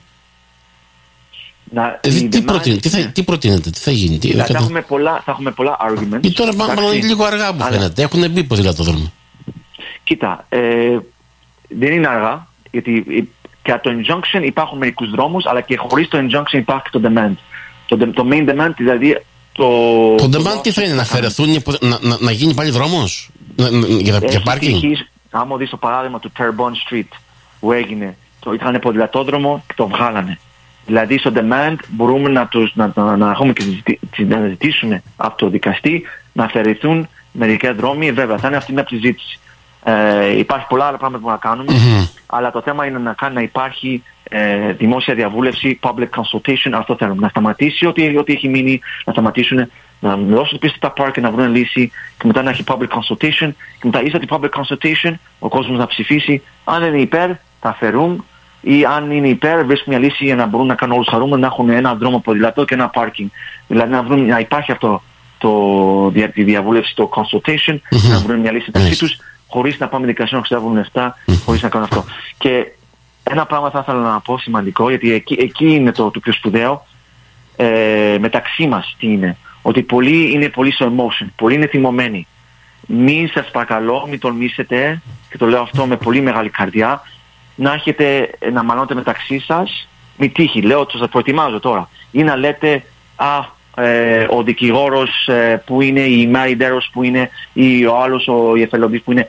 Να, 1.70 2.00
ε, 2.00 2.08
τι, 2.08 2.42
προτείνει, 2.42 2.76
τι, 2.76 2.88
θα, 2.88 2.98
τι 3.06 3.22
προτείνετε, 3.22 3.70
τι 3.70 3.78
θα 3.78 3.90
γίνει. 3.90 4.18
Τι, 4.18 4.32
θα, 4.32 4.46
έχουμε 4.48 4.80
πολλά, 4.80 5.22
θα 5.24 5.30
έχουμε 5.30 5.50
πολλά 5.50 5.76
arguments. 5.80 6.20
Και 6.20 6.30
τώρα 6.30 6.54
μάλλον 6.54 6.92
λίγο 6.92 7.24
αργά 7.24 7.52
μου 7.52 7.62
φαίνεται. 7.62 8.02
Έχουν 8.02 8.30
μπει 8.30 8.44
ποδηλατόδρομοι. 8.44 9.12
Κοίτα, 10.04 10.46
ε, 10.48 10.98
δεν 11.68 11.92
είναι 11.92 12.08
αργά, 12.08 12.46
γιατί 12.70 13.04
και 13.62 13.78
το 13.82 13.90
injunction 13.90 14.42
υπάρχουν 14.42 14.78
μερικούς 14.78 15.10
δρόμους, 15.10 15.46
αλλά 15.46 15.60
και 15.60 15.76
χωρίς 15.76 16.08
το 16.08 16.18
injunction 16.18 16.52
υπάρχει 16.52 16.90
το 16.90 17.00
demand. 17.04 17.34
Το, 17.86 17.96
το 17.96 18.28
main 18.30 18.48
demand, 18.48 18.72
δηλαδή 18.76 19.22
το... 19.52 19.66
Το 20.14 20.28
demand 20.32 20.62
τι 20.62 20.70
θα 20.70 20.82
είναι, 20.82 20.94
να 20.94 21.02
αφαιρεθούν, 21.02 21.62
να, 21.80 21.98
να, 22.00 22.16
να 22.20 22.30
γίνει 22.30 22.54
πάλι 22.54 22.70
δρόμος; 22.70 23.30
Για, 24.00 24.20
για 24.28 24.40
πάρκινγκ. 24.44 24.82
Άμα 25.30 25.56
δεις 25.56 25.70
το 25.70 25.76
παράδειγμα 25.76 26.18
του 26.18 26.32
Terrebonne 26.38 26.92
Street 26.92 27.08
που 27.60 27.72
έγινε, 27.72 28.16
το 28.40 28.52
ήταν 28.52 28.78
ποδηλατόδρομο 28.80 29.64
και 29.66 29.74
το 29.76 29.86
βγάλανε. 29.86 30.38
Δηλαδή 30.86 31.18
στο 31.18 31.32
demand 31.34 31.76
μπορούμε 31.88 32.28
να, 32.28 32.46
τους, 32.46 32.72
να, 32.74 32.92
να, 32.94 33.16
να 33.16 33.30
έχουμε 33.30 33.52
και 33.52 34.24
να 34.24 34.46
ζητήσουμε 34.48 35.02
από 35.16 35.36
το 35.36 35.48
δικαστή 35.48 36.02
να 36.32 36.44
αφαιρεθούν 36.44 37.08
μερικά 37.32 37.74
δρόμοι. 37.74 38.12
Βέβαια, 38.12 38.38
θα 38.38 38.48
είναι 38.48 38.56
αυτή 38.56 38.72
μια 38.72 38.86
συζήτηση. 38.88 39.38
Ε, 39.84 40.38
υπάρχει 40.38 40.66
πολλά 40.68 40.84
άλλα 40.84 40.96
πράγματα 40.96 41.22
που 41.24 41.30
να 41.30 41.36
κάνουμε, 41.36 41.72
αλλά 42.26 42.50
το 42.50 42.62
θέμα 42.62 42.86
είναι 42.86 42.98
να, 42.98 43.12
κάνει, 43.12 43.34
να 43.34 43.42
υπάρχει 43.42 44.02
ε, 44.28 44.72
δημόσια 44.72 45.14
διαβούλευση, 45.14 45.78
public 45.82 46.08
consultation, 46.16 46.70
αυτό 46.72 46.96
θέλουμε. 46.96 47.20
Να 47.20 47.28
σταματήσει 47.28 47.86
ό,τι, 47.86 48.16
ό,τι 48.16 48.32
έχει 48.32 48.48
μείνει, 48.48 48.80
να 49.04 49.12
σταματήσουν, 49.12 49.70
να 50.00 50.16
δώσουν 50.16 50.58
πίσω 50.58 50.74
τα 50.78 50.90
πάρκ 50.90 51.12
και 51.12 51.20
να 51.20 51.30
βρουν 51.30 51.54
λύση 51.54 51.92
και 52.18 52.26
μετά 52.26 52.42
να 52.42 52.50
έχει 52.50 52.64
public 52.66 52.88
consultation 52.88 53.50
και 53.80 53.84
μετά 53.84 54.02
ίσα 54.02 54.18
την 54.18 54.28
public 54.30 54.48
consultation 54.48 55.12
ο 55.38 55.48
κόσμος 55.48 55.78
να 55.78 55.86
ψηφίσει 55.86 56.42
αν 56.64 56.82
είναι 56.82 57.00
υπέρ 57.00 57.30
θα 57.60 57.68
αφαιρούν 57.68 58.24
ή 58.60 58.84
αν 58.84 59.10
είναι 59.10 59.28
υπέρ 59.28 59.64
βρίσκουν 59.64 59.92
μια 59.92 60.02
λύση 60.02 60.24
για 60.24 60.34
να 60.34 60.46
μπορούν 60.46 60.66
να 60.66 60.74
κάνουν 60.74 60.94
όλους 60.94 61.08
χαρούμενοι 61.08 61.40
να 61.40 61.46
έχουν 61.46 61.68
ένα 61.68 61.94
δρόμο 61.94 62.18
ποδηλατό 62.18 62.64
και 62.64 62.74
ένα 62.74 62.88
πάρκινγκ. 62.88 63.28
Δηλαδή 63.66 63.90
να, 63.90 64.02
βρουν, 64.02 64.26
να 64.26 64.38
υπάρχει 64.38 64.72
αυτό 64.72 65.02
το, 65.38 66.10
τη 66.34 66.42
διαβούλευση, 66.44 66.94
το 66.94 67.10
consultation, 67.14 67.76
να 68.10 68.18
βρουν 68.18 68.40
μια 68.40 68.52
λύση 68.52 68.70
μεταξύ 68.72 68.98
τους, 68.98 69.18
χωρίς 69.54 69.78
να 69.78 69.88
πάμε 69.88 70.06
δικασία 70.06 70.36
να 70.36 70.42
ξεδεύουν 70.42 70.74
λεφτά, 70.74 71.16
χωρίς 71.44 71.62
να 71.62 71.68
κάνουν 71.68 71.88
αυτό. 71.90 72.04
Και 72.38 72.72
ένα 73.22 73.46
πράγμα 73.46 73.70
θα 73.70 73.78
ήθελα 73.82 74.00
να 74.00 74.20
πω 74.20 74.38
σημαντικό, 74.38 74.88
γιατί 74.88 75.12
εκεί, 75.12 75.36
εκεί 75.40 75.74
είναι 75.74 75.92
το, 75.92 76.10
το 76.10 76.20
πιο 76.20 76.32
σπουδαίο, 76.32 76.86
ε, 77.56 78.16
μεταξύ 78.20 78.66
μας 78.66 78.96
τι 78.98 79.06
είναι. 79.06 79.36
Ότι 79.62 79.82
πολλοί 79.82 80.32
είναι 80.32 80.48
πολύ 80.48 80.72
στο 80.72 80.92
emotion, 80.96 81.26
πολλοί 81.36 81.54
είναι 81.54 81.66
θυμωμένοι. 81.66 82.26
Μην 82.86 83.28
σας 83.28 83.50
παρακαλώ, 83.50 84.06
μην 84.10 84.18
τολμήσετε, 84.18 85.02
και 85.30 85.38
το 85.38 85.46
λέω 85.46 85.60
αυτό 85.60 85.86
με 85.86 85.96
πολύ 85.96 86.20
μεγάλη 86.20 86.48
καρδιά, 86.48 87.02
να 87.54 87.72
έχετε, 87.72 88.30
να 88.52 88.62
μαλώνετε 88.62 88.94
μεταξύ 88.94 89.38
σας, 89.38 89.88
μη 90.16 90.28
τύχη, 90.28 90.60
λέω, 90.60 90.86
το 90.86 90.98
σας 90.98 91.08
προετοιμάζω 91.08 91.60
τώρα, 91.60 91.88
ή 92.10 92.22
να 92.22 92.36
λέτε, 92.36 92.84
α, 93.16 93.52
ε, 93.76 94.26
ο 94.30 94.42
δικηγόρος 94.42 95.28
ε, 95.28 95.62
που 95.66 95.80
είναι, 95.80 96.00
η 96.00 96.26
Μάρι 96.26 96.56
που 96.92 97.02
είναι, 97.02 97.30
ή 97.52 97.86
ο 97.86 97.96
άλλος 98.02 98.28
ο 98.28 98.52
εθελοντής 98.56 99.02
που 99.02 99.12
είναι, 99.12 99.28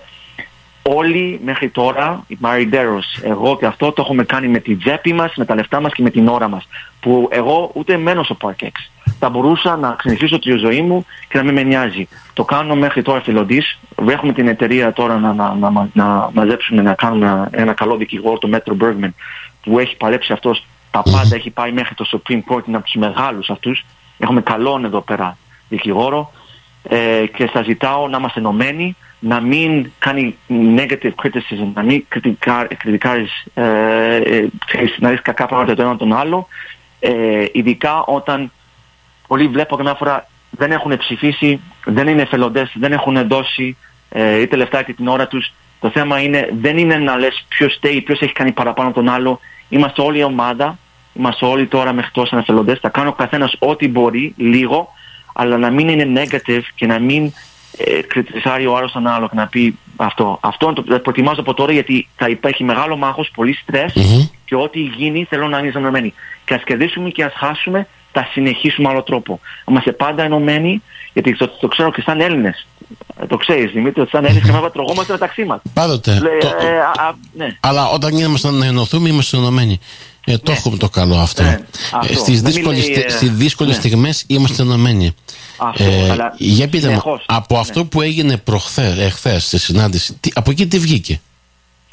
όλοι 0.89 1.39
μέχρι 1.44 1.70
τώρα, 1.70 2.24
οι 2.27 2.38
Μαριντέρος, 2.39 3.20
εγώ 3.24 3.58
και 3.58 3.65
αυτό 3.65 3.92
το 3.92 4.01
έχουμε 4.01 4.24
κάνει 4.24 4.48
με 4.48 4.60
την 4.60 4.80
τσέπη 4.80 5.13
μας, 5.13 5.34
με 5.36 5.46
τα 5.46 5.56
λεφτά 5.56 5.82
μας 5.82 5.94
και 5.94 6.01
με 6.01 6.10
την 6.10 6.27
ώρα 6.27 6.48
μας. 6.48 6.68
Που 7.00 7.27
εγώ 7.32 7.72
ούτε 7.74 7.98
μένω 7.98 8.24
στο 8.24 8.38
Park 8.42 8.68
Θα 9.20 9.30
μπορούσα 9.30 9.75
να 9.75 9.96
συνεχίσω 10.00 10.39
τη 10.39 10.51
ζωή 10.51 10.82
μου 10.82 11.06
και 11.30 11.38
να 11.38 11.44
μην 11.44 11.54
με 11.54 11.63
νοιάζει. 11.63 12.08
Το 12.34 12.44
κάνω 12.44 12.75
μέχρι 12.75 13.01
τώρα 13.01 13.18
εθελοντής. 13.18 13.80
Έχουμε 14.10 14.34
την 14.34 14.48
εταιρεία 14.48 14.94
τώρα 14.94 15.18
να, 15.18 15.34
να, 15.34 15.54
να, 15.54 15.89
να 15.94 16.30
μαζέψουμε, 16.34 16.82
να 16.82 16.94
κάνουμε 16.94 17.48
ένα 17.51 17.74
καλό 17.74 17.96
δικηγόρο, 17.96 18.38
το 18.38 18.50
Metro 18.51 18.84
Bergman, 18.84 19.10
που 19.62 19.80
έχει 19.80 19.96
παλέψει 19.96 20.34
αυτός 20.34 20.65
τα 20.92 21.01
πάντα, 21.01 21.36
έχει 21.36 21.50
πάει 21.50 21.72
μέχρι 21.72 21.96
το 21.96 22.06
Supreme 22.12 22.42
Court, 22.54 22.68
είναι 22.68 22.77
από 22.77 22.86
τους 22.86 22.96
μεγάλους 22.96 23.50
αυτούς. 23.50 23.86
Έχουμε 24.18 24.42
καλόν 24.42 24.86
εδώ 24.86 25.01
πέρα 25.01 25.38
δικηγόρο 25.70 26.32
ε, 26.84 27.25
και 27.36 27.50
σας 27.54 27.65
ζητάω 27.65 28.08
να 28.08 28.18
είμαστε 28.18 28.39
ενωμένοι, 28.39 28.96
να 29.27 29.41
μην 29.41 29.91
κάνει 30.00 30.38
negative 30.50 31.13
criticism, 31.24 31.72
να 31.74 31.84
μην 31.84 32.05
κριτικάρεις, 32.08 33.46
ε, 33.53 34.15
ε, 34.15 34.48
να 35.00 35.10
ρίξει 35.10 35.24
κακά 35.24 35.46
πράγματα 35.46 35.75
το 35.75 35.82
ένα 35.82 35.98
τον 35.98 36.13
άλλο, 36.13 36.48
ε, 37.00 37.46
ειδικά 37.51 38.03
όταν 38.03 38.51
πολλοί 39.27 39.48
βλέπω 39.48 39.75
καμιά 39.75 39.94
φορά 39.94 40.27
δεν 40.50 40.72
έχουν 40.72 40.98
ψηφίσει, 40.98 41.60
δεν 41.86 42.08
είναι 42.08 42.22
εθελοντές, 42.22 42.72
δεν 42.74 42.91
έχουν 42.91 43.27
δώσει 43.27 43.77
ε, 44.10 44.41
είτε 44.41 44.55
λεφτά 44.55 44.79
είτε 44.79 44.94
την 44.94 45.08
ώρα 45.08 45.27
τους. 45.27 45.53
Το 45.79 45.89
θέμα 45.89 46.22
είναι, 46.22 46.50
δεν 46.62 46.77
είναι 46.77 46.96
να 46.96 47.17
λες 47.17 47.46
ποιος 47.48 47.74
στέει, 47.74 48.01
ποιος 48.01 48.20
έχει 48.20 48.34
κάνει 48.34 48.51
παραπάνω 48.51 48.91
τον 48.91 49.10
άλλο. 49.10 49.39
Είμαστε 49.70 50.01
όλη 50.01 50.20
η 50.20 50.24
ομάδα, 50.24 50.77
είμαστε 51.13 51.46
όλοι 51.46 51.67
τώρα 51.67 51.94
μέχρι 51.94 52.12
τόσο 52.12 52.38
εθελοντές, 52.38 52.79
θα 52.79 52.89
κάνει 52.89 53.08
ο 53.08 53.13
καθένας 53.13 53.55
ό,τι 53.60 53.88
μπορεί, 53.88 54.34
λίγο, 54.38 54.94
αλλά 55.34 55.58
να 55.58 55.70
μην 55.70 55.88
είναι 55.88 56.24
negative 56.24 56.63
και 56.75 56.86
να 56.86 57.00
μην 57.00 57.34
ε, 57.77 58.01
κριτισάρει 58.01 58.65
ο 58.65 58.77
άλλος 58.77 58.91
τον 58.91 59.08
άλλο 59.08 59.29
και 59.29 59.36
να 59.36 59.48
πει 59.48 59.77
αυτό. 59.96 60.38
Αυτό 60.41 60.74
το 60.74 61.00
προτιμάζω 61.00 61.41
από 61.41 61.53
τώρα 61.53 61.72
γιατί 61.72 62.08
θα 62.15 62.29
υπάρχει 62.29 62.63
μεγάλο 62.63 62.96
μάχος, 62.98 63.32
πολύ 63.36 63.58
και 64.46 64.55
ό,τι 64.55 64.79
γίνει 64.79 65.25
θέλω 65.29 65.48
να 65.48 65.60
είναι 65.60 65.72
ενωμένοι. 65.75 66.13
Και 66.46 66.53
ας 66.53 66.63
κερδίσουμε 66.63 67.10
και 67.10 67.24
ας 67.24 67.34
χάσουμε, 67.36 67.88
θα 68.12 68.29
συνεχίσουμε 68.32 68.89
άλλο 68.89 69.03
τρόπο. 69.03 69.39
Είμαστε 69.70 69.91
πάντα 69.91 70.24
ενωμένοι, 70.24 70.82
γιατί 71.13 71.36
το, 71.36 71.48
το 71.48 71.67
ξέρω 71.67 71.91
και 71.91 72.01
σαν 72.01 72.22
Έλληνες. 72.22 72.67
Ε, 73.22 73.25
το 73.25 73.38
ξέρεις 73.38 73.72
Δημήτρη, 73.72 74.01
ότι 74.01 74.10
σαν 74.10 74.25
Έλληνες 74.25 74.50
και 74.50 74.70
τρογόμαστε 74.74 75.13
μεταξύ 75.13 75.44
μας. 75.44 75.62
Πάντοτε. 75.74 76.22
το... 76.39 76.48
ε, 76.48 76.79
α, 76.79 77.15
ναι. 77.34 77.58
Αλλά 77.60 77.88
όταν 77.88 78.17
είμαστε 78.17 78.51
να 78.51 78.65
ενωθούμε 78.65 79.10
είμαστε 79.10 79.38
ενωμένοι. 79.38 79.79
Ε, 80.25 80.38
το 80.38 80.51
ναι. 80.51 80.58
έχουμε 80.58 80.77
το 80.77 80.89
καλό 80.89 81.15
αυτό. 81.15 81.44
Ναι, 81.44 81.60
αυτό. 81.91 82.13
Ε, 82.13 82.15
στις 82.15 82.41
δύσκολες, 82.41 82.89
λέει, 82.89 83.05
στις 83.10 83.32
δύσκολες 83.32 83.74
ναι. 83.74 83.79
στιγμές 83.79 84.25
είμαστε 84.27 84.62
ενωμένοι. 84.62 85.15
Αυτό, 85.57 85.83
ε, 85.83 86.09
αλλά 86.09 86.33
για 86.38 86.67
πείτε 86.69 86.89
μου, 86.89 87.01
από 87.25 87.53
ναι. 87.53 87.59
αυτό 87.59 87.85
που 87.85 88.01
έγινε 88.01 88.38
προχθές, 88.38 88.97
εχθές 88.97 89.45
στη 89.45 89.59
συνάντηση, 89.59 90.17
τι, 90.19 90.31
από 90.33 90.51
εκεί 90.51 90.67
τι 90.67 90.79
βγήκε; 90.79 91.21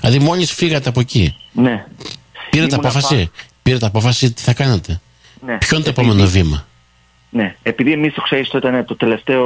Δηλαδή 0.01 0.19
μόλις 0.19 0.53
φύγατε 0.53 0.89
από 0.89 1.01
εκεί. 1.01 1.37
Ναι. 1.53 1.87
Πήρατε 2.51 2.75
απόφαση. 2.75 3.31
Πα... 3.35 3.43
Πήρατε 3.63 3.87
απόφαση 3.87 4.33
τι 4.33 4.43
θα 4.43 4.53
κάνετε. 4.55 5.01
Ναι. 5.47 5.59
Ποιο 5.59 5.77
είναι 5.77 5.85
το 5.85 5.91
επόμενο 5.91 6.27
βήμα; 6.27 6.67
Ναι, 7.31 7.57
επειδή 7.63 7.93
εμείς 7.93 8.15
το 8.15 8.21
ξέρεις 8.21 8.49
το 8.49 8.59
ήταν 8.59 8.85
το 8.85 8.97
τελευταίο, 8.97 9.45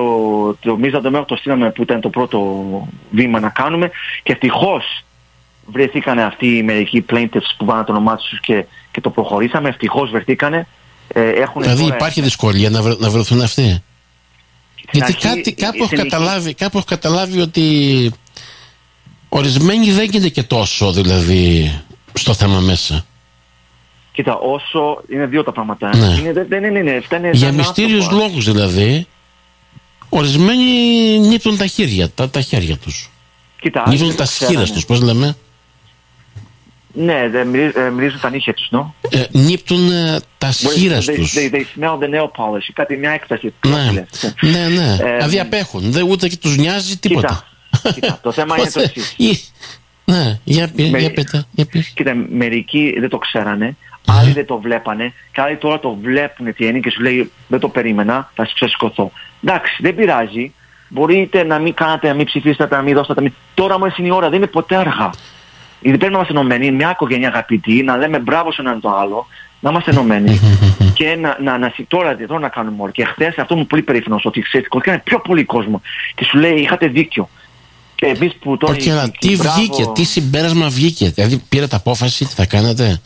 το 0.61 0.77
μίζαντο 0.77 1.11
μέρο 1.11 1.25
το 1.25 1.37
στείλαμε 1.37 1.71
που 1.71 1.83
ήταν 1.83 2.01
το 2.01 2.09
πρώτο 2.09 2.41
βήμα 3.11 3.41
να 3.41 3.49
κάνουμε 3.49 3.91
και 4.23 4.33
ευτυχώς 4.33 5.05
βρεθήκανε 5.67 6.23
αυτοί 6.23 6.57
οι 6.57 6.63
μερικοί 6.63 7.05
plaintiffs 7.13 7.51
που 7.57 7.65
βάλαν 7.65 7.85
το 7.85 7.93
όνομά 7.93 8.17
τους 8.17 8.41
και, 8.41 8.65
και 8.91 9.01
το 9.01 9.11
προχωρήσαμε, 9.11 9.69
ευτυχώς 9.69 10.11
βρεθήκανε. 10.11 10.67
Ε, 11.09 11.29
έχουν 11.29 11.63
δηλαδή 11.63 11.83
τώρα... 11.83 11.95
υπάρχει 11.95 12.21
δυσκολία 12.21 12.71
να, 12.71 12.83
βρε, 12.83 12.95
να 12.99 13.11
βρεθούν 13.11 13.41
αυτοί; 13.41 13.83
Γιατί 14.93 15.13
αρχή, 15.13 15.27
κάτι, 15.29 15.53
κάπου, 15.53 15.83
έχω 15.83 15.97
καταλάβει, 15.97 16.55
κάπου 16.55 16.77
έχω 16.79 16.87
καταλάβει 16.89 17.41
ότι 17.41 18.13
ορισμένοι 19.29 19.91
δεν 19.91 20.05
γίνεται 20.05 20.29
και 20.29 20.43
τόσο 20.43 20.93
δηλαδή 20.93 21.73
στο 22.13 22.35
θέμα 22.35 22.61
μέσα. 22.61 23.07
Κοίτα, 24.13 24.35
όσο 24.35 25.03
είναι 25.09 25.27
δύο 25.27 25.45
τα 25.45 25.53
πράγματα. 25.53 25.97
Ναι. 25.97 26.07
Είναι, 26.07 26.47
δεν 26.49 26.65
είναι, 26.65 26.79
είναι, 26.79 27.03
είναι, 27.13 27.31
Για 27.31 27.53
μυστήριους 27.53 28.11
λόγους 28.11 28.45
δηλαδή, 28.45 29.07
ορισμένοι 30.09 30.65
νύπτουν 31.19 31.57
τα 31.57 31.67
χέρια, 31.67 32.11
τα, 32.11 32.31
τα 32.31 32.41
χέρια 32.41 32.77
τους. 32.77 33.11
Κοίτα, 33.61 33.85
νύπτουν 33.89 34.17
τα 34.17 34.25
σχήρες 34.25 34.73
τους, 34.73 34.87
πώς 34.87 35.01
λέμε. 35.01 35.37
Ναι, 36.99 37.29
δεν 37.29 37.49
μυρίζουν 37.93 38.21
τα 38.21 38.31
νύχια 38.31 38.55
τους, 38.55 38.71
νο. 38.71 38.95
Ε, 39.11 39.25
νύπτουν 39.31 39.91
ε, 39.93 40.21
τα 40.39 40.53
σχήρα 40.53 40.99
τους. 40.99 41.35
They, 41.37 41.55
they, 41.55 41.61
smell 41.61 41.99
the 41.99 42.15
nail 42.15 42.25
polish, 42.25 42.71
κάτι 42.73 42.97
μια 42.97 43.11
έκταση. 43.11 43.55
Ναι, 43.67 44.07
ναι, 44.51 44.69
ναι. 44.69 44.97
Ε, 45.01 45.17
δηλαδή 45.17 45.41
απέχουν, 45.41 45.93
δεν, 45.93 46.09
ούτε 46.09 46.29
και 46.29 46.37
τους 46.37 46.57
νοιάζει 46.57 46.99
τίποτα. 46.99 47.47
Κοίτα, 47.71 47.93
κοίτα 47.93 48.19
το 48.23 48.33
θέμα 48.33 48.57
είναι 48.59 48.71
το 48.71 48.81
εξής. 48.81 49.53
Ναι, 50.05 50.39
για, 50.45 50.71
για, 50.75 50.99
για 50.99 51.13
πέτα, 51.13 51.47
για 51.51 51.67
πες. 51.67 51.93
Κοίτα, 51.95 52.15
μερικοί 52.15 52.95
δεν 52.99 53.09
το 53.09 53.19
ξέρανε, 53.19 53.77
άλλοι 54.07 54.33
δεν 54.33 54.47
το 54.47 54.59
βλέπανε 54.59 55.13
και 55.33 55.41
άλλοι 55.41 55.57
τώρα 55.57 55.81
το 55.81 55.99
βλέπουν 56.03 56.55
τι 56.55 56.67
είναι 56.67 56.79
και 56.79 56.91
σου 56.91 57.03
λέει 57.03 57.33
δεν 57.49 57.61
το 57.61 57.69
περίμενα, 57.69 58.31
θα 58.35 58.49
ξεσηκωθώ. 58.55 59.13
Εντάξει, 59.45 59.77
δεν 59.81 59.95
πειράζει. 59.95 60.53
Μπορείτε 60.89 61.45
να 61.45 61.59
μην 61.59 61.75
κάνετε, 61.75 62.09
να 62.09 62.15
μην 62.15 62.27
ψηφίσετε, 62.27 62.77
να 62.77 62.83
μην 62.83 62.95
δώσετε. 62.95 63.21
Μην... 63.21 63.33
Τώρα 63.55 63.79
μου 63.79 63.85
είναι 63.97 64.09
η 64.09 64.11
ώρα, 64.11 64.29
δεν 64.29 64.39
είναι 64.39 64.47
ποτέ 64.47 64.77
αργά. 64.77 65.11
Γιατί 65.81 65.99
πρέπει 65.99 66.13
να 66.13 66.19
είμαστε 66.19 66.33
ενωμένοι, 66.39 66.71
μια 66.71 66.91
οικογένεια 66.91 67.29
αγαπητή, 67.29 67.83
να 67.83 67.97
λέμε 67.97 68.19
μπράβο 68.19 68.53
σε 68.53 68.61
έναν 68.61 68.81
το 68.81 68.91
άλλο, 68.91 69.27
να 69.61 69.71
είμαστε 69.71 69.91
ενωμένοι 69.91 70.41
και 70.99 71.17
να, 71.21 71.37
να, 71.43 71.59
να, 71.59 71.73
τώρα, 71.89 72.17
τώρα 72.17 72.41
να 72.41 72.49
κάνουμε 72.49 72.77
όλοι. 72.83 72.93
Και 72.93 73.05
χθες 73.05 73.39
αυτό 73.39 73.57
μου 73.57 73.67
πολύ 73.67 73.83
περίφημο 73.83 74.21
ότι 74.25 74.41
ξέρετε, 74.41 74.69
κολλήκανε 74.69 75.01
πιο 75.05 75.21
πολύ 75.21 75.45
κόσμο 75.45 75.81
και 76.15 76.25
σου 76.25 76.39
λέει 76.39 76.55
είχατε 76.55 76.87
δίκιο. 76.87 77.29
Και 77.95 78.07
εμείς 78.07 78.35
που 78.41 78.57
τώρα. 78.57 78.73
Όχι, 78.73 78.91
αλλά 78.91 79.11
τι 79.11 79.37
μπράβο... 79.37 79.61
βγήκε, 79.61 79.85
τι 79.95 80.05
συμπέρασμα 80.05 80.69
βγήκε. 80.69 81.09
Δηλαδή 81.09 81.43
πήρατε 81.49 81.77
απόφαση, 81.77 82.25
τι 82.25 82.35
θα 82.35 82.47
κάνετε. 82.47 83.01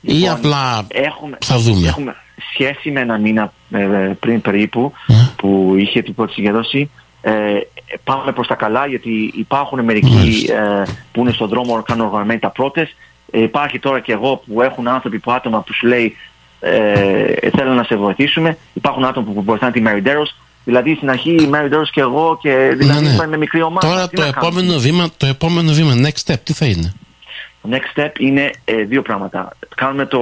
Λοιπόν, 0.00 0.20
ή 0.20 0.28
απλά 0.28 0.86
έχουμε, 0.88 1.38
θα 1.40 1.58
δούμε. 1.58 1.88
Έχουμε 1.88 2.16
σχέση 2.52 2.90
με 2.90 3.00
ένα 3.00 3.18
μήνα 3.18 3.52
ε, 3.70 3.78
πριν 4.20 4.40
περίπου 4.40 4.92
που 5.36 5.74
είχε 5.78 6.02
την 6.02 6.14
πρώτη 6.14 6.32
συγκέντρωση 6.32 6.90
ε, 7.20 7.60
πάμε 8.04 8.32
προς 8.32 8.46
τα 8.46 8.54
καλά 8.54 8.86
γιατί 8.86 9.32
υπάρχουν 9.34 9.84
μερικοί 9.84 10.50
ε, 10.50 10.82
που 11.12 11.20
είναι 11.20 11.32
στον 11.32 11.48
δρόμο 11.48 11.76
να 11.76 11.82
κάνουν 11.82 12.06
οργανωμένοι 12.06 12.40
τα 12.40 12.50
πρώτες. 12.50 12.96
Ε, 13.30 13.42
υπάρχει 13.42 13.78
τώρα 13.78 14.00
και 14.00 14.12
εγώ 14.12 14.42
που 14.46 14.62
έχουν 14.62 14.88
άνθρωποι 14.88 15.18
που 15.18 15.32
άτομα 15.32 15.60
που 15.60 15.74
σου 15.74 15.86
λέει 15.86 16.16
ε, 16.60 17.50
θέλω 17.56 17.72
να 17.72 17.82
σε 17.82 17.96
βοηθήσουμε. 17.96 18.56
Υπάρχουν 18.72 19.04
άτομα 19.04 19.32
που 19.32 19.42
βοηθάνε 19.42 19.72
τη 19.72 19.82
Merideros. 19.86 20.34
Δηλαδή 20.64 20.94
στην 20.94 21.10
αρχή 21.10 21.30
η 21.30 21.50
Merideros 21.52 21.88
και 21.92 22.00
εγώ 22.00 22.38
και 22.42 22.74
δηλαδή 22.76 23.04
ναι, 23.06 23.10
ναι. 23.10 23.26
με 23.26 23.36
μικρή 23.36 23.62
ομάδα. 23.62 23.88
Τώρα 23.88 24.08
το 24.08 24.22
επόμενο, 24.22 24.78
βήμα, 24.78 25.08
το 25.16 25.26
επόμενο 25.26 25.72
βήμα, 25.72 25.94
next 25.94 26.32
step, 26.32 26.36
τι 26.42 26.52
θα 26.52 26.66
είναι; 26.66 26.92
Το 27.62 27.68
next 27.72 28.00
step 28.00 28.10
είναι 28.18 28.50
ε, 28.64 28.74
δύο 28.74 29.02
πράγματα. 29.02 29.56
Κάνουμε 29.74 30.06
το 30.06 30.20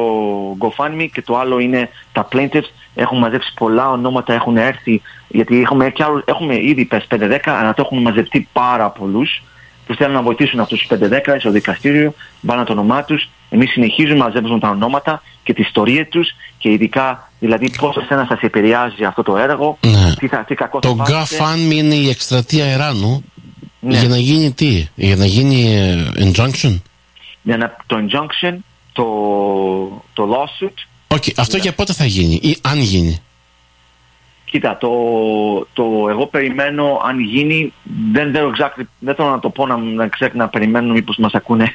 GoFundMe 0.58 1.08
και 1.12 1.22
το 1.22 1.38
άλλο 1.38 1.58
είναι 1.58 1.88
τα 2.12 2.28
plaintiffs. 2.32 2.70
Έχουν 2.94 3.18
μαζέψει 3.18 3.52
πολλά 3.54 3.90
ονόματα, 3.90 4.32
έχουν 4.32 4.56
έρθει, 4.56 5.02
γιατί 5.28 5.60
έχουμε, 5.60 5.90
και 5.90 6.02
άλλους, 6.02 6.22
έχουμε 6.24 6.62
ήδη 6.62 6.84
πες 6.84 7.06
5-10, 7.10 7.38
αλλά 7.44 7.74
το 7.74 7.82
έχουν 7.84 8.02
μαζευτεί 8.02 8.48
πάρα 8.52 8.90
πολλούς 8.90 9.42
που 9.86 9.94
θέλουν 9.94 10.12
να 10.12 10.22
βοηθήσουν 10.22 10.60
αυτούς 10.60 10.86
τους 10.86 10.98
5-10 10.98 11.36
στο 11.38 11.50
δικαστήριο, 11.50 12.14
βάλουν 12.40 12.64
το 12.64 12.72
όνομά 12.72 13.04
τους. 13.04 13.28
Εμείς 13.50 13.70
συνεχίζουμε 13.70 14.18
να 14.18 14.24
μαζεύουμε 14.24 14.58
τα 14.58 14.68
ονόματα 14.68 15.22
και 15.42 15.54
τη 15.54 15.62
ιστορία 15.62 16.06
τους 16.06 16.30
και 16.58 16.70
ειδικά 16.70 17.30
δηλαδή 17.38 17.70
πώς 17.70 17.96
εσένα 17.96 18.26
σας 18.28 18.40
επηρεάζει 18.40 19.04
αυτό 19.04 19.22
το 19.22 19.36
έργο, 19.36 19.78
ναι. 19.86 20.14
τι, 20.14 20.28
θα, 20.28 20.44
τι 20.44 20.54
κακό 20.54 20.78
Το 20.78 20.96
GoFundMe 21.08 21.72
είναι 21.72 21.94
η 21.94 22.08
εκστρατεία 22.08 22.64
Εράνου 22.64 23.24
ναι. 23.80 23.98
για 23.98 24.08
να 24.08 24.18
γίνει 24.18 24.52
τι, 24.52 24.86
για 24.94 25.16
να 25.16 25.26
γίνει 25.26 25.74
ε, 25.76 26.10
injunction; 26.16 26.80
Για 27.42 27.56
να, 27.56 27.76
το 27.86 27.96
injunction, 27.96 28.56
το, 28.92 29.04
το 30.12 30.28
lawsuit. 30.32 31.16
Okay, 31.16 31.32
αυτό 31.36 31.56
για 31.56 31.72
πότε 31.72 31.92
θα 31.92 32.04
γίνει 32.04 32.38
ή 32.42 32.56
αν 32.62 32.80
γίνει; 32.80 33.18
Κοίτα, 34.50 34.76
το, 34.76 34.90
το 35.72 36.06
εγώ 36.10 36.26
περιμένω 36.26 37.00
αν 37.08 37.20
γίνει, 37.20 37.72
δεν, 38.12 38.32
δεν, 38.32 38.42
exactly, 38.54 38.82
δεν 38.98 39.14
θέλω 39.14 39.28
να 39.28 39.38
το 39.38 39.50
πω 39.50 39.66
να, 39.66 39.76
να, 39.76 40.08
ξέρω, 40.08 40.32
να 40.34 40.48
περιμένω 40.48 40.92
μήπως 40.92 41.16
μας 41.16 41.34
ακούνε. 41.34 41.72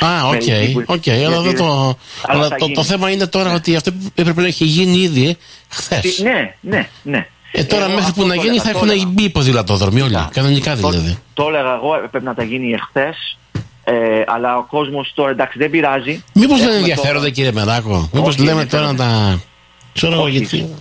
Α, 0.00 0.26
OK, 0.32 0.42
OK, 0.86 1.02
αλλά, 1.26 1.52
το, 1.52 1.96
αλλά 2.26 2.48
το, 2.48 2.70
το, 2.74 2.82
θέμα 2.82 3.10
είναι 3.10 3.26
τώρα 3.26 3.54
ότι 3.54 3.76
αυτό 3.76 3.92
έπρεπε 4.14 4.40
να 4.40 4.46
έχει 4.46 4.64
γίνει 4.64 4.98
ήδη 4.98 5.36
χθες. 5.68 6.18
Ναι, 6.18 6.54
ναι, 6.60 6.88
ναι. 7.02 7.26
Ε, 7.52 7.64
τώρα 7.64 7.88
μέχρι 7.88 8.12
που 8.12 8.26
να 8.26 8.34
γίνει 8.34 8.58
θα 8.58 8.70
έχουν 8.70 8.88
μπει 9.08 9.30
ποδηλατόδρομοι 9.30 10.00
όλοι. 10.00 10.28
Κανονικά 10.30 10.74
δηλαδή. 10.74 11.18
Το, 11.34 11.42
το 11.42 11.48
έλεγα 11.48 11.74
εγώ, 11.74 12.08
πρέπει 12.10 12.24
να 12.24 12.34
'χα 12.34 12.42
γίνει 12.42 12.72
εχθές. 12.72 13.38
Ε, 13.84 14.22
αλλά 14.26 14.56
ο 14.56 14.62
κόσμος 14.62 15.12
τώρα 15.14 15.30
εντάξει 15.30 15.58
δεν 15.58 15.70
πειράζει. 15.70 16.24
Μήπως 16.32 16.60
δεν 16.60 16.72
ενδιαφέρονται, 16.74 17.30
κύριε 17.30 17.52
Μεράκο; 17.52 18.08
Μήπως 18.12 18.38
λέμε 18.38 18.64
τώρα 18.64 18.86
να 18.86 18.94
τα. 18.94 19.40
Ξέρω 19.96 20.26
γιατί. 20.26 20.74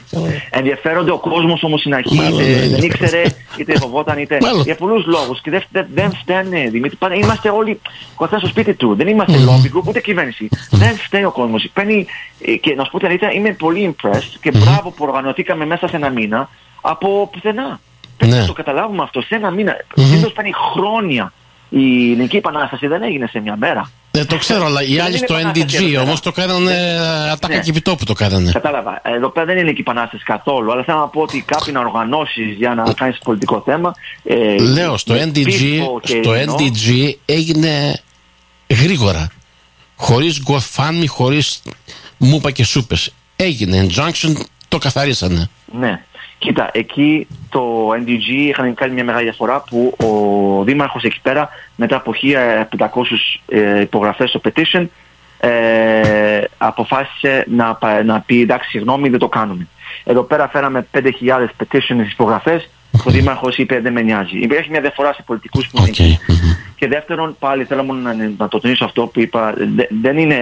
Ενδιαφέρονται 0.50 1.12
ο 1.12 1.18
κόσμος 1.18 1.64
όμως 1.64 1.80
στην 1.80 1.94
αρχή. 1.94 2.20
Ε, 2.40 2.68
δεν 2.68 2.82
ήξερε, 2.82 3.24
είτε 3.58 3.78
φοβόταν, 3.80 4.18
είτε. 4.18 4.38
Για 4.64 4.76
πολλούς 4.76 5.06
λόγους. 5.06 5.42
Και 5.42 5.50
δεν, 5.50 5.64
δεν, 5.72 5.88
δεν 5.94 6.12
φταίνε, 6.12 6.70
Δημήτρη. 6.70 6.98
Είμαστε 7.22 7.50
όλοι 7.50 7.80
κοντά 8.16 8.38
στο 8.38 8.48
σπίτι 8.48 8.74
του. 8.74 8.96
Δεν 8.96 9.08
είμαστε 9.08 9.38
mm. 9.38 9.50
lobby 9.50 9.78
group, 9.78 9.84
ούτε 9.88 10.00
κυβέρνηση. 10.00 10.50
Δεν 10.70 10.96
φταίει 10.96 11.24
ο 11.24 11.32
κόσμος. 11.32 11.70
Παίρνει, 11.74 12.06
ε, 12.46 12.56
και 12.56 12.76
να 12.76 12.84
σου 12.84 12.92
πω 12.92 12.98
την 12.98 13.08
αλήθεια, 13.08 13.32
είμαι 13.32 13.52
πολύ 13.52 13.96
impressed 13.96 14.34
και 14.42 14.52
mm. 14.54 14.58
μπράβο 14.58 14.90
που 14.90 15.06
οργανωθήκαμε 15.06 15.66
μέσα 15.66 15.88
σε 15.88 15.96
ένα 15.96 16.10
μήνα 16.10 16.50
από 16.82 17.30
πουθενά. 17.32 17.80
Πρέπει 18.18 18.34
ναι. 18.34 18.40
να 18.40 18.46
το 18.46 18.54
καταλάβουμε 18.54 19.04
αυτό. 19.04 19.22
Σε 19.22 19.36
ένα 19.36 19.52
μήνα. 19.52 19.74
Mm-hmm. 19.74 20.02
Συνήθως 20.02 20.32
παίρνει 20.32 20.52
χρόνια 20.74 21.34
η 21.70 22.12
ελληνική 22.12 22.38
επανάσταση 22.38 22.88
δεν 22.88 23.04
έγινε 23.04 23.28
σε 23.28 23.40
μια 23.40 23.56
μέρα. 23.56 23.92
Δεν 24.16 24.28
το 24.28 24.38
ξέρω, 24.38 24.66
αλλά 24.66 24.84
οι 24.84 25.00
άλλοι 25.00 25.18
στο 25.18 25.36
NDG 25.36 26.02
όμως 26.02 26.20
το 26.20 26.32
κάνανε 26.32 26.72
ναι. 26.72 27.32
ατάκα 27.32 27.64
ναι. 27.66 27.82
που 27.82 28.06
το 28.06 28.14
κάνανε. 28.14 28.52
Κατάλαβα. 28.52 29.02
Εδώ 29.04 29.30
πέρα 29.30 29.46
δεν 29.46 29.56
είναι 29.56 29.64
ελληνική 29.64 29.82
επανάσταση 29.82 30.24
καθόλου, 30.24 30.72
αλλά 30.72 30.84
θέλω 30.84 30.98
να 30.98 31.08
πω 31.08 31.22
ότι 31.22 31.42
κάποιοι 31.42 31.74
να 31.76 31.80
οργανώσεις 31.80 32.56
για 32.58 32.76
να 32.76 32.94
κάνεις 32.94 33.18
πολιτικό 33.24 33.62
θέμα. 33.66 33.94
Ε, 34.24 34.58
Λέω, 34.58 34.98
στο 34.98 35.16
NDG, 35.16 35.82
στο 36.02 36.32
NDG 36.32 37.14
έγινε 37.26 38.02
γρήγορα. 38.70 39.28
Χωρίς 39.96 40.44
GoFundMe, 40.48 41.06
χωρίς 41.08 41.62
μούπα 42.18 42.52
και 42.52 42.64
σούπες. 42.64 43.14
Έγινε 43.36 43.88
injunction, 43.90 44.34
το 44.68 44.78
καθαρίσανε. 44.78 45.50
Ναι. 45.66 46.02
Κοίτα, 46.38 46.70
εκεί 46.74 47.28
το 47.50 47.90
NDG 47.92 48.28
είχαν 48.28 48.74
κάνει 48.74 48.94
μια 48.94 49.04
μεγάλη 49.04 49.24
διαφορά 49.24 49.64
που 49.70 49.96
ο 49.98 50.64
δήμαρχος 50.64 51.04
εκεί 51.04 51.20
πέρα 51.22 51.50
μετά 51.76 51.96
από 51.96 52.14
1500 52.22 52.88
ε, 53.48 53.82
υπογραφές 53.82 54.30
στο 54.30 54.42
petition 54.44 54.86
ε, 55.40 56.44
αποφάσισε 56.58 57.46
να, 57.50 57.78
να 58.06 58.20
πει 58.22 58.42
εντάξει 58.42 58.70
συγγνώμη 58.70 59.10
δεν 59.10 59.20
το 59.20 59.28
κάνουμε. 59.28 59.68
Εδώ 60.04 60.24
πέρα 60.24 60.50
φέραμε 60.50 60.88
5.000 60.94 61.02
petition 61.58 62.06
υπογραφές 62.12 62.70
ο 63.04 63.12
Δήμαρχος 63.12 63.58
είπε 63.58 63.80
δεν 63.80 63.94
με 63.94 64.02
νοιάζει. 64.02 64.38
Υπάρχει 64.38 64.70
μια 64.70 64.82
διαφορά 64.82 65.14
σε 65.14 65.24
πολιτικούς 65.26 65.68
που 65.68 65.84
okay. 65.84 66.00
είναι. 66.00 66.20
Και 66.76 66.88
δεύτερον, 66.88 67.36
πάλι 67.40 67.64
θέλω 67.64 67.84
να, 67.84 68.14
να 68.38 68.48
το 68.48 68.60
τονίσω 68.60 68.86
αυτό 68.86 69.06
που 69.06 69.20
είπα. 69.20 69.54
Δεν 70.02 70.18
είναι, 70.18 70.38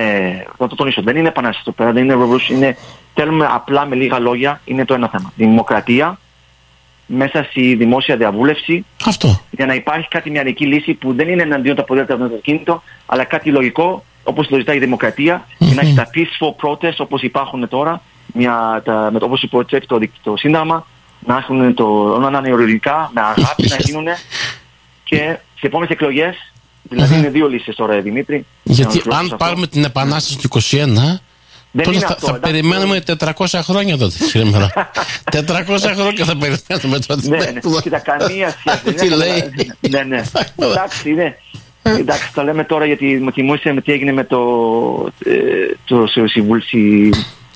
να 0.57 0.67
το 0.67 0.75
τονίσω, 0.75 1.01
δεν 1.01 1.15
είναι 1.15 1.27
επανάσταση 1.27 1.63
εδώ 1.67 1.71
πέρα, 1.71 1.91
δεν 1.91 2.03
είναι 2.03 2.15
revolution. 2.17 2.51
Είναι, 2.51 2.77
θέλουμε 3.13 3.47
απλά 3.51 3.85
με 3.85 3.95
λίγα 3.95 4.19
λόγια, 4.19 4.61
είναι 4.65 4.85
το 4.85 4.93
ένα 4.93 5.09
θέμα. 5.09 5.33
Δημοκρατία 5.35 6.17
μέσα 7.05 7.43
στη 7.49 7.75
δημόσια 7.75 8.17
διαβούλευση. 8.17 8.85
Αυτό. 9.05 9.41
Για 9.51 9.65
να 9.65 9.73
υπάρχει 9.73 10.07
κάτι 10.07 10.29
μια 10.29 10.43
λύση 10.57 10.93
που 10.93 11.13
δεν 11.13 11.29
είναι 11.29 11.41
εναντίον 11.41 11.75
τα 11.75 11.83
ποδήλατα 11.83 12.13
από 12.13 12.27
το 12.27 12.35
κίνητο, 12.35 12.83
αλλά 13.05 13.23
κάτι 13.23 13.49
λογικό 13.49 14.03
όπως 14.23 14.47
το 14.47 14.57
ζητάει 14.57 14.75
η 14.75 14.79
δημοκρατία 14.79 15.45
mm-hmm. 15.45 15.65
και 15.67 15.73
να 15.73 15.81
έχει 15.81 15.93
τα 15.93 16.09
peaceful 16.13 16.67
protests 16.67 16.97
όπως 16.97 17.21
υπάρχουν 17.21 17.67
τώρα, 17.67 18.01
μια, 18.33 18.81
τα, 18.85 19.09
με 19.13 19.19
το, 19.19 19.25
όπως 19.25 19.41
υποτρέπει 19.41 19.85
το, 19.85 19.99
το 20.23 20.37
Σύνταγμα, 20.37 20.85
να 21.19 21.37
έχουν 21.37 21.73
το, 21.73 22.17
να 22.19 22.37
είναι 22.37 22.53
ορολογικά, 22.53 23.11
με 23.13 23.21
αγάπη 23.21 23.67
να 23.69 23.75
γίνουν 23.79 24.07
και 25.03 25.37
σε 25.59 25.67
επόμενες 25.67 25.91
εκλογές. 25.91 26.53
Δηλαδή 26.89 27.17
είναι 27.17 27.29
δύο 27.29 27.47
λύσεις 27.47 27.75
τώρα, 27.75 27.99
Δημήτρη. 27.99 28.45
Γιατί 28.63 29.01
αν 29.09 29.35
πάρουμε 29.37 29.67
την 29.67 29.83
επανάσταση 29.83 30.37
του 30.37 30.61
21, 30.71 30.87
δεν 31.75 31.85
τότε 31.85 31.99
θα, 31.99 32.07
αυτό, 32.07 32.27
θα 32.27 32.33
περιμένουμε 32.39 33.03
400 33.19 33.45
χρόνια 33.63 33.97
τότε 33.97 34.15
σήμερα. 34.23 34.69
400 35.31 35.41
χρόνια 35.95 36.25
θα 36.25 36.37
περιμένουμε 36.37 36.99
τότε. 37.07 37.27
Ναι, 37.27 37.37
ναι. 37.37 37.59
Κοίτα, 37.81 37.99
καμία 37.99 38.55
σχέση. 38.59 38.95
Τι 38.95 39.09
λέει. 39.09 39.51
Ναι, 39.89 40.03
ναι. 40.03 40.21
Εντάξει, 40.55 41.09
είναι. 41.09 41.37
Εντάξει, 41.81 42.33
το 42.33 42.43
λέμε 42.43 42.63
τώρα 42.63 42.85
γιατί 42.85 43.05
μου 43.05 43.31
θυμούσε 43.31 43.81
τι 43.85 43.91
έγινε 43.91 44.11
με 44.11 44.23
το, 44.23 44.39
ε, 45.25 45.75
το, 45.85 46.13
το 46.13 46.27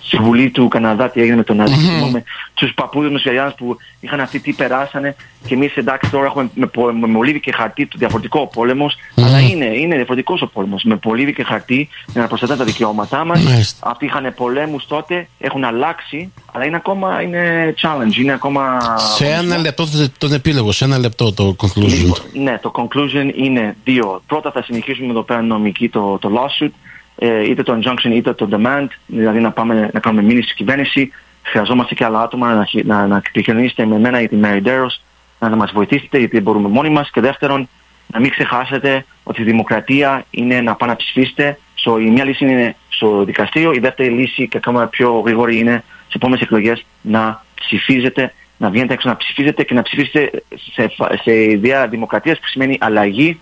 στη 0.07 0.17
Βουλή 0.17 0.49
του 0.49 0.67
Καναδά 0.67 1.09
τι 1.09 1.21
έγινε 1.21 1.35
με 1.35 1.43
τον 1.43 1.55
ναζισμό, 1.55 2.07
με 2.07 2.23
τους 2.53 2.73
παππούδες 2.73 3.11
μας 3.11 3.55
που 3.55 3.77
είχαν 3.99 4.19
αυτή 4.19 4.39
τι 4.39 4.53
περάσανε 4.53 5.15
και 5.47 5.53
εμείς 5.53 5.75
εντάξει 5.75 6.11
τώρα 6.11 6.25
έχουμε 6.25 6.49
με, 6.53 6.69
με, 6.99 7.07
μολύβι 7.07 7.39
και 7.39 7.51
χαρτί 7.51 7.85
το 7.85 7.97
διαφορετικό 7.97 8.47
πόλεμος, 8.47 8.95
αλλά 9.15 9.39
είναι, 9.39 9.65
είναι 9.65 9.95
διαφορετικός 9.95 10.41
ο 10.41 10.47
πόλεμος. 10.47 10.83
Με 10.83 10.99
μολύβι 11.03 11.33
και 11.33 11.43
χαρτί 11.43 11.89
για 12.07 12.21
να 12.21 12.27
προστατεύουν 12.27 12.65
τα 12.65 12.71
δικαιώματά 12.71 13.25
μας. 13.25 13.77
Αυτοί 13.79 14.05
είχαν 14.05 14.33
πολέμους 14.35 14.87
τότε, 14.87 15.27
έχουν 15.39 15.63
αλλάξει, 15.63 16.33
αλλά 16.51 16.65
είναι 16.65 16.75
ακόμα 16.75 17.21
είναι 17.21 17.73
challenge, 17.81 18.15
είναι 18.15 18.33
ακόμα. 18.33 18.79
Σε 19.15 19.25
ένα 19.25 19.57
λεπτό 19.57 19.85
τον 20.17 20.33
επίλογο, 20.33 20.71
σε 20.71 20.85
ένα 20.85 20.97
λεπτό 20.97 21.33
το 21.33 21.55
conclusion. 21.59 21.97
Λοιπόν, 21.97 22.17
ναι, 22.33 22.59
το 22.61 22.71
conclusion 22.75 23.31
είναι 23.35 23.75
δύο. 23.83 24.21
Πρώτα 24.27 24.51
θα 24.51 24.63
συνεχίσουμε 24.63 25.09
εδώ 25.09 25.21
πέρα 25.21 25.41
νομική 25.41 25.89
το, 25.89 26.17
το 26.17 26.29
lawsuit 26.35 26.65
ε, 26.65 26.86
είτε 27.19 27.63
το 27.63 27.79
injunction 27.81 28.11
είτε 28.11 28.33
το 28.33 28.49
demand, 28.51 28.87
δηλαδή 29.05 29.39
να, 29.39 29.51
πάμε, 29.51 29.89
να 29.93 29.99
κάνουμε 29.99 30.23
μήνυση 30.23 30.43
στην 30.43 30.55
κυβέρνηση. 30.55 31.11
Χρειαζόμαστε 31.43 31.95
και 31.95 32.05
άλλα 32.05 32.21
άτομα 32.21 32.53
να, 32.53 32.67
να, 32.83 33.07
να 33.07 33.21
επικοινωνήσετε 33.25 33.85
με 33.85 33.99
μένα 33.99 34.21
ή 34.21 34.27
τη 34.27 34.37
Mary 34.43 34.63
Darrows, 34.65 34.99
να, 35.39 35.49
να 35.49 35.55
μας 35.55 35.71
βοηθήσετε 35.71 36.17
γιατί 36.17 36.41
μπορούμε 36.41 36.69
μόνοι 36.69 36.89
μας 36.89 37.11
και 37.11 37.21
δεύτερον 37.21 37.69
να 38.07 38.19
μην 38.19 38.29
ξεχάσετε 38.29 39.05
ότι 39.23 39.41
η 39.41 39.45
δημοκρατία 39.45 40.25
είναι 40.29 40.61
να 40.61 40.75
πάνε 40.75 40.91
να 40.91 40.97
ψηφίσετε. 40.97 41.59
So, 41.85 42.01
η 42.01 42.09
μια 42.09 42.25
λύση 42.25 42.45
είναι 42.45 42.75
στο 42.89 43.23
δικαστήριο, 43.23 43.71
η 43.73 43.79
δεύτερη 43.79 44.09
λύση 44.09 44.47
και 44.47 44.57
ακόμα 44.57 44.87
πιο 44.87 45.19
γρήγορη 45.19 45.57
είναι 45.57 45.83
σε 46.07 46.13
επόμενες 46.15 46.41
εκλογές 46.41 46.85
να 47.01 47.43
ψηφίζετε, 47.55 48.33
να 48.57 48.69
βγαίνετε 48.69 48.93
έξω 48.93 49.09
να 49.09 49.17
ψηφίζετε 49.17 49.63
και 49.63 49.73
να 49.73 49.81
ψηφίσετε 49.81 50.43
σε, 50.73 50.91
σε 51.23 51.43
ιδέα 51.43 51.87
δημοκρατίας 51.87 52.39
που 52.39 52.47
σημαίνει 52.47 52.77
αλλαγή 52.79 53.39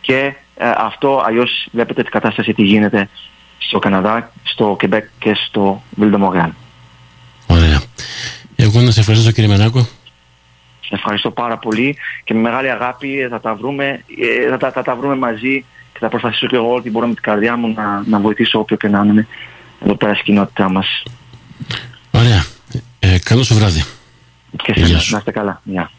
και 0.00 0.34
ε, 0.62 0.72
αυτό 0.76 1.22
αλλιώς 1.26 1.68
βλέπετε 1.72 2.02
την 2.02 2.10
κατάσταση 2.10 2.52
τι 2.52 2.62
γίνεται 2.62 3.08
στο 3.58 3.78
Καναδά, 3.78 4.32
στο 4.42 4.76
Κεμπέκ 4.78 5.04
και 5.18 5.34
στο 5.46 5.82
Βίλντο 5.90 6.18
Μογάν. 6.18 6.54
Ωραία. 7.46 7.82
Εγώ 8.56 8.80
να 8.80 8.90
σε 8.90 9.00
ευχαριστήσω 9.00 9.32
κύριε 9.32 9.50
Μενάκο. 9.50 9.80
Σε 10.80 10.94
ευχαριστώ 10.94 11.30
πάρα 11.30 11.58
πολύ 11.58 11.96
και 12.24 12.34
με 12.34 12.40
μεγάλη 12.40 12.70
αγάπη 12.70 13.26
θα 13.30 13.40
τα 13.40 13.54
βρούμε, 13.54 14.04
ε, 14.50 14.56
θα, 14.58 14.70
θα, 14.70 14.82
τα 14.82 14.94
βρούμε 14.96 15.16
μαζί 15.16 15.64
και 15.92 15.98
θα 15.98 16.08
προσπαθήσω 16.08 16.46
και 16.46 16.56
εγώ 16.56 16.74
ότι 16.74 16.90
μπορώ 16.90 17.06
με 17.06 17.14
την 17.14 17.22
καρδιά 17.22 17.56
μου 17.56 17.72
να, 17.76 18.02
να 18.06 18.18
βοηθήσω 18.18 18.58
όποιο 18.58 18.76
και 18.76 18.88
να 18.88 19.04
είναι 19.06 19.26
εδώ 19.84 19.94
πέρα 19.94 20.12
στην 20.12 20.24
κοινότητά 20.24 20.70
μας. 20.70 21.02
Ωραία. 22.10 22.44
Ε, 22.98 23.18
καλό 23.18 23.42
σου 23.42 23.54
βράδυ. 23.54 23.84
Και 24.62 24.72
σε 24.74 24.92
να 25.10 25.18
είστε 25.18 25.30
καλά. 25.30 25.60
Γεια. 25.64 25.90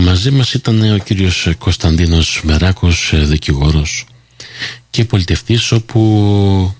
Μαζί 0.00 0.30
μας 0.30 0.54
ήταν 0.54 0.92
ο 0.92 0.98
κύριος 0.98 1.48
Κωνσταντίνος 1.58 2.40
Μεράκος, 2.44 3.12
ε, 3.12 3.16
δικηγόρος 3.18 4.06
και 4.90 5.04
πολιτευτής 5.04 5.72
όπου 5.72 6.74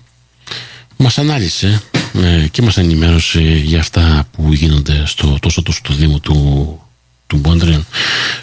μας 0.97 1.17
ανάλυσε 1.17 1.81
ε, 2.13 2.47
και 2.51 2.61
μας 2.61 2.77
ενημέρωσε 2.77 3.41
για 3.41 3.79
αυτά 3.79 4.27
που 4.31 4.53
γίνονται 4.53 5.03
στο, 5.05 5.37
τόσο 5.41 5.61
το 5.61 5.71
στο 5.71 5.93
Δήμο 5.93 6.19
του, 6.19 6.81
του 7.27 7.37
Μπόντρεν 7.37 7.85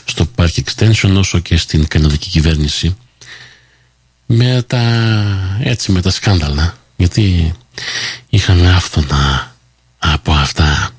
στο 0.05 0.29
Park 0.37 0.49
Extension 0.65 1.15
όσο 1.17 1.39
και 1.39 1.57
στην 1.57 1.87
καναδική 1.87 2.29
κυβέρνηση 2.29 2.97
με 4.27 4.65
τα 4.67 4.83
έτσι 5.63 5.93
με 5.93 6.03
τα 6.03 6.11
σκάνδαλα. 6.11 6.77
Γιατί 6.97 7.55
είχαμε 8.29 8.71
άφθονα 8.71 9.55
από 9.99 10.33
αυτά 10.33 10.96